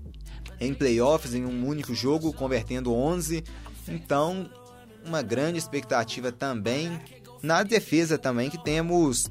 em 0.60 0.74
playoffs 0.74 1.36
em 1.36 1.46
um 1.46 1.68
único 1.68 1.94
jogo, 1.94 2.34
convertendo 2.34 2.92
11. 2.94 3.44
Então, 3.92 4.50
uma 5.06 5.22
grande 5.22 5.58
expectativa 5.58 6.32
também 6.32 7.00
na 7.42 7.64
defesa 7.64 8.18
também 8.18 8.50
que 8.50 8.64
temos 8.64 9.30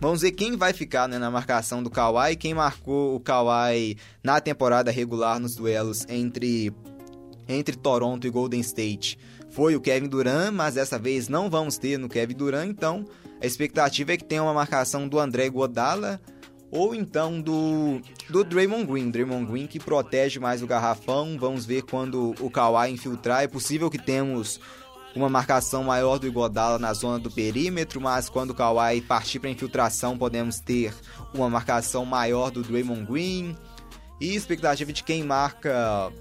Vamos 0.00 0.20
ver 0.20 0.30
quem 0.32 0.56
vai 0.56 0.72
ficar 0.72 1.08
né, 1.08 1.18
na 1.18 1.30
marcação 1.30 1.82
do 1.82 1.90
Kawhi, 1.90 2.36
quem 2.36 2.54
marcou 2.54 3.16
o 3.16 3.20
Kawhi 3.20 3.96
na 4.22 4.40
temporada 4.40 4.92
regular 4.92 5.40
nos 5.40 5.56
duelos 5.56 6.06
entre, 6.08 6.72
entre 7.48 7.74
Toronto 7.74 8.24
e 8.24 8.30
Golden 8.30 8.60
State. 8.60 9.18
Foi 9.50 9.74
o 9.74 9.80
Kevin 9.80 10.06
Durant, 10.06 10.52
mas 10.52 10.74
dessa 10.74 10.98
vez 10.98 11.28
não 11.28 11.50
vamos 11.50 11.78
ter 11.78 11.98
no 11.98 12.08
Kevin 12.08 12.34
Durant, 12.34 12.68
então 12.68 13.04
a 13.42 13.46
expectativa 13.46 14.12
é 14.12 14.16
que 14.16 14.24
tenha 14.24 14.42
uma 14.42 14.54
marcação 14.54 15.08
do 15.08 15.18
André 15.18 15.48
Godala, 15.48 16.20
ou 16.70 16.94
então 16.94 17.40
do, 17.40 18.00
do 18.28 18.44
Draymond 18.44 18.86
Green. 18.86 19.10
Draymond 19.10 19.46
Green 19.50 19.66
que 19.66 19.78
protege 19.78 20.38
mais 20.38 20.62
o 20.62 20.66
garrafão. 20.66 21.36
Vamos 21.38 21.64
ver 21.64 21.82
quando 21.82 22.34
o 22.40 22.50
Kawhi 22.50 22.90
infiltrar. 22.90 23.42
É 23.42 23.48
possível 23.48 23.90
que 23.90 23.98
temos 23.98 24.60
uma 25.14 25.28
marcação 25.28 25.82
maior 25.82 26.18
do 26.18 26.26
Igodala 26.26 26.78
na 26.78 26.92
zona 26.92 27.18
do 27.18 27.30
perímetro, 27.30 28.00
mas 28.00 28.28
quando 28.28 28.50
o 28.50 28.54
Kawhi 28.54 29.00
partir 29.00 29.40
para 29.40 29.50
infiltração, 29.50 30.16
podemos 30.16 30.60
ter 30.60 30.94
uma 31.34 31.48
marcação 31.48 32.04
maior 32.04 32.50
do 32.50 32.62
Draymond 32.62 33.06
Green. 33.06 33.56
E 34.20 34.34
expectativa 34.34 34.92
de 34.92 35.02
quem 35.02 35.22
marca 35.22 36.12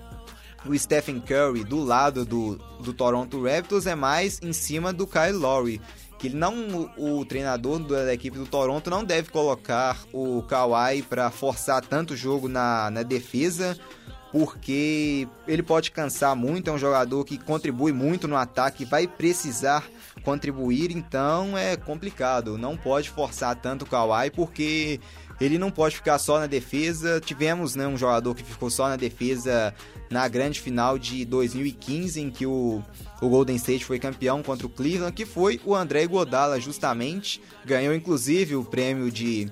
o 0.66 0.78
Stephen 0.78 1.20
Curry 1.20 1.64
do 1.64 1.84
lado 1.84 2.26
do, 2.26 2.56
do 2.82 2.94
Toronto 2.94 3.44
Raptors 3.44 3.88
é 3.88 3.96
mais 3.96 4.40
em 4.42 4.54
cima 4.54 4.92
do 4.92 5.08
Kyle 5.08 5.32
Lowry 5.34 5.82
que 6.18 6.30
não 6.30 6.90
o, 6.98 7.24
treinador 7.26 7.80
da 7.80 8.14
equipe 8.14 8.38
do 8.38 8.46
Toronto 8.46 8.90
não 8.90 9.04
deve 9.04 9.30
colocar 9.30 9.98
o 10.12 10.42
Kawhi 10.44 11.04
para 11.04 11.30
forçar 11.30 11.82
tanto 11.86 12.14
o 12.14 12.18
jogo 12.18 12.48
na, 12.48 12.90
na 12.90 13.04
defesa, 13.04 13.78
porque 14.32 15.28
ele 15.48 15.64
pode 15.64 15.92
cansar 15.92 16.36
muito, 16.36 16.70
é 16.70 16.74
um 16.74 16.78
jogador 16.78 17.24
que 17.24 17.38
contribui 17.38 17.92
muito 17.92 18.28
no 18.28 18.36
ataque, 18.36 18.86
vai 18.86 19.08
precisar 19.08 19.88
contribuir, 20.24 20.92
então 20.92 21.58
é 21.58 21.78
complicado, 21.78 22.58
não 22.58 22.76
pode 22.76 23.10
forçar 23.10 23.56
tanto 23.56 23.84
o 23.84 23.88
Kawhi 23.88 24.30
porque 24.32 25.00
ele 25.40 25.58
não 25.58 25.70
pode 25.70 25.96
ficar 25.96 26.18
só 26.18 26.40
na 26.40 26.48
defesa. 26.48 27.22
Tivemos 27.22 27.76
né, 27.76 27.88
um 27.88 27.98
jogador 27.98 28.34
que 28.34 28.44
ficou 28.44 28.70
só 28.70 28.90
na 28.90 28.96
defesa 28.96 29.74
na 30.10 30.28
grande 30.28 30.60
final 30.60 30.98
de 30.98 31.26
2015, 31.26 32.20
em 32.22 32.32
que 32.32 32.46
o, 32.46 32.82
o 33.22 33.30
Golden 33.30 33.56
State 33.56 33.86
foi 33.86 34.00
campeão 34.00 34.42
contra 34.42 34.66
o 34.66 34.70
Cleveland, 34.70 35.14
que 35.14 35.26
foi 35.26 35.62
o 35.64 35.76
André 35.76 36.08
Godala, 36.08 36.60
justamente. 36.60 37.42
Ganhou 37.66 37.94
inclusive 37.94 38.56
o 38.56 38.64
prêmio 38.64 39.12
de, 39.12 39.50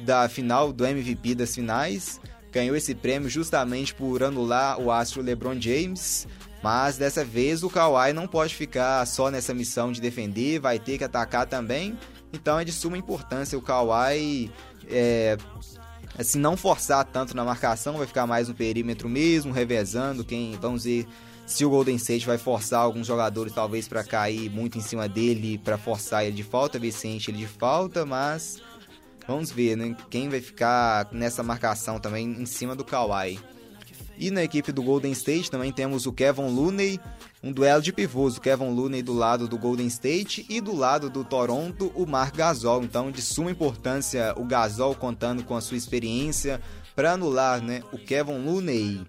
da 0.00 0.28
final 0.28 0.72
do 0.72 0.84
MVP 0.84 1.36
das 1.36 1.54
finais. 1.54 2.20
Ganhou 2.52 2.76
esse 2.76 2.94
prêmio 2.94 3.28
justamente 3.28 3.94
por 3.94 4.22
anular 4.22 4.80
o 4.80 4.90
astro 4.90 5.22
LeBron 5.22 5.60
James. 5.60 6.26
Mas 6.62 6.98
dessa 6.98 7.24
vez 7.24 7.62
o 7.62 7.70
Kawhi 7.70 8.12
não 8.12 8.26
pode 8.26 8.54
ficar 8.54 9.06
só 9.06 9.30
nessa 9.30 9.54
missão 9.54 9.90
de 9.90 10.00
defender, 10.00 10.58
vai 10.58 10.78
ter 10.78 10.98
que 10.98 11.04
atacar 11.04 11.46
também. 11.46 11.98
Então 12.32 12.58
é 12.58 12.64
de 12.64 12.72
suma 12.72 12.98
importância 12.98 13.56
o 13.56 13.62
Kawhi 13.62 14.50
é, 14.88 15.36
assim, 16.18 16.38
não 16.38 16.56
forçar 16.56 17.04
tanto 17.04 17.34
na 17.34 17.44
marcação, 17.44 17.96
vai 17.96 18.06
ficar 18.06 18.26
mais 18.26 18.48
no 18.48 18.54
perímetro 18.54 19.08
mesmo, 19.08 19.52
revezando 19.52 20.24
quem, 20.24 20.52
vamos 20.60 20.84
ver 20.84 21.06
se 21.46 21.64
o 21.64 21.70
Golden 21.70 21.96
State 21.96 22.26
vai 22.26 22.38
forçar 22.38 22.80
alguns 22.80 23.06
jogadores 23.06 23.52
talvez 23.52 23.88
para 23.88 24.04
cair 24.04 24.48
muito 24.50 24.78
em 24.78 24.80
cima 24.80 25.08
dele, 25.08 25.58
para 25.58 25.76
forçar 25.76 26.24
ele 26.24 26.36
de 26.36 26.44
falta, 26.44 26.78
ver 26.78 26.92
se 26.92 27.08
enche 27.08 27.30
ele 27.30 27.38
de 27.38 27.46
falta, 27.46 28.06
mas 28.06 28.62
vamos 29.30 29.52
ver 29.52 29.76
né, 29.76 29.96
quem 30.10 30.28
vai 30.28 30.40
ficar 30.40 31.08
nessa 31.12 31.40
marcação 31.40 32.00
também 32.00 32.26
em 32.26 32.46
cima 32.46 32.74
do 32.74 32.84
Kawhi. 32.84 33.38
E 34.18 34.28
na 34.28 34.42
equipe 34.42 34.72
do 34.72 34.82
Golden 34.82 35.12
State 35.12 35.48
também 35.48 35.70
temos 35.70 36.04
o 36.04 36.12
Kevin 36.12 36.48
Looney, 36.48 37.00
um 37.40 37.52
duelo 37.52 37.80
de 37.80 37.92
pivôs, 37.92 38.36
o 38.36 38.40
Kevin 38.40 38.74
Looney 38.74 39.02
do 39.02 39.12
lado 39.12 39.46
do 39.46 39.56
Golden 39.56 39.86
State 39.86 40.44
e 40.48 40.60
do 40.60 40.74
lado 40.74 41.08
do 41.08 41.22
Toronto, 41.22 41.92
o 41.94 42.04
Mark 42.06 42.36
Gasol. 42.36 42.82
Então, 42.82 43.10
de 43.12 43.22
suma 43.22 43.52
importância, 43.52 44.34
o 44.36 44.44
Gasol 44.44 44.96
contando 44.96 45.44
com 45.44 45.56
a 45.56 45.60
sua 45.60 45.76
experiência 45.76 46.60
para 46.96 47.12
anular 47.12 47.62
né, 47.62 47.84
o 47.92 47.98
Kevin 47.98 48.44
Looney. 48.44 49.00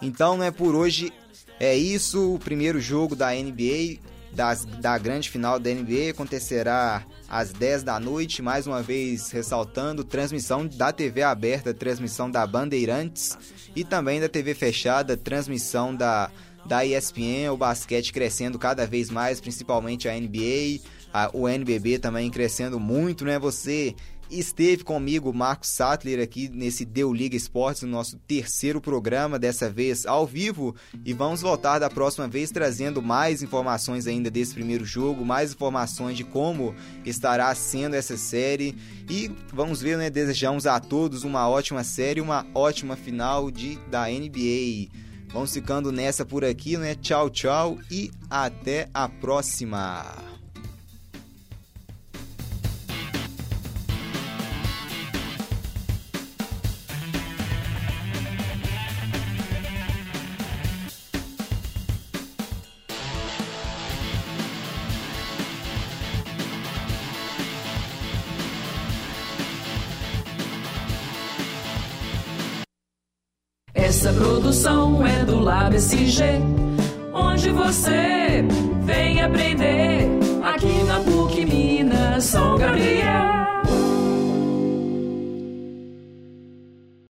Então, 0.00 0.38
né, 0.38 0.52
por 0.52 0.76
hoje 0.76 1.12
é 1.58 1.76
isso. 1.76 2.36
O 2.36 2.38
primeiro 2.38 2.80
jogo 2.80 3.16
da 3.16 3.32
NBA, 3.32 3.98
das, 4.32 4.64
da 4.64 4.96
grande 4.96 5.28
final 5.28 5.58
da 5.58 5.68
NBA, 5.68 6.10
acontecerá 6.12 7.04
às 7.30 7.52
10 7.52 7.84
da 7.84 8.00
noite. 8.00 8.42
Mais 8.42 8.66
uma 8.66 8.82
vez 8.82 9.30
ressaltando: 9.30 10.02
transmissão 10.02 10.66
da 10.66 10.92
TV 10.92 11.22
aberta, 11.22 11.72
transmissão 11.72 12.28
da 12.28 12.44
Bandeirantes 12.46 13.38
e 13.74 13.84
também 13.84 14.20
da 14.20 14.28
TV 14.28 14.54
fechada, 14.54 15.16
transmissão 15.16 15.94
da, 15.94 16.30
da 16.66 16.84
ESPN, 16.84 17.50
o 17.52 17.56
basquete 17.56 18.12
crescendo 18.12 18.58
cada 18.58 18.86
vez 18.86 19.08
mais, 19.08 19.40
principalmente 19.40 20.08
a 20.08 20.12
NBA, 20.18 20.80
a, 21.12 21.30
o 21.32 21.48
NBB 21.48 22.00
também 22.00 22.30
crescendo 22.30 22.80
muito, 22.80 23.24
né? 23.24 23.38
Você 23.38 23.94
Esteve 24.30 24.84
comigo 24.84 25.32
Marcos 25.32 25.70
Sattler 25.70 26.22
aqui 26.22 26.48
nesse 26.48 26.84
Deu 26.84 27.12
Liga 27.12 27.36
Esportes, 27.36 27.82
no 27.82 27.88
nosso 27.88 28.16
terceiro 28.28 28.80
programa, 28.80 29.40
dessa 29.40 29.68
vez 29.68 30.06
ao 30.06 30.24
vivo. 30.24 30.76
E 31.04 31.12
vamos 31.12 31.40
voltar 31.40 31.80
da 31.80 31.90
próxima 31.90 32.28
vez 32.28 32.52
trazendo 32.52 33.02
mais 33.02 33.42
informações 33.42 34.06
ainda 34.06 34.30
desse 34.30 34.54
primeiro 34.54 34.84
jogo, 34.84 35.24
mais 35.24 35.52
informações 35.52 36.16
de 36.16 36.22
como 36.22 36.74
estará 37.04 37.52
sendo 37.56 37.96
essa 37.96 38.16
série. 38.16 38.76
E 39.10 39.28
vamos 39.52 39.80
ver, 39.80 39.98
né? 39.98 40.08
Desejamos 40.08 40.64
a 40.64 40.78
todos 40.78 41.24
uma 41.24 41.48
ótima 41.48 41.82
série, 41.82 42.20
uma 42.20 42.46
ótima 42.54 42.94
final 42.94 43.50
de, 43.50 43.78
da 43.90 44.06
NBA. 44.06 44.88
Vamos 45.32 45.52
ficando 45.52 45.90
nessa 45.90 46.24
por 46.24 46.44
aqui, 46.44 46.76
né? 46.76 46.94
Tchau, 46.94 47.30
tchau 47.30 47.78
e 47.90 48.12
até 48.28 48.88
a 48.94 49.08
próxima! 49.08 50.29
LabSG, 75.70 76.24
onde 77.14 77.50
você 77.50 78.44
vem 78.82 79.22
aprender 79.22 79.99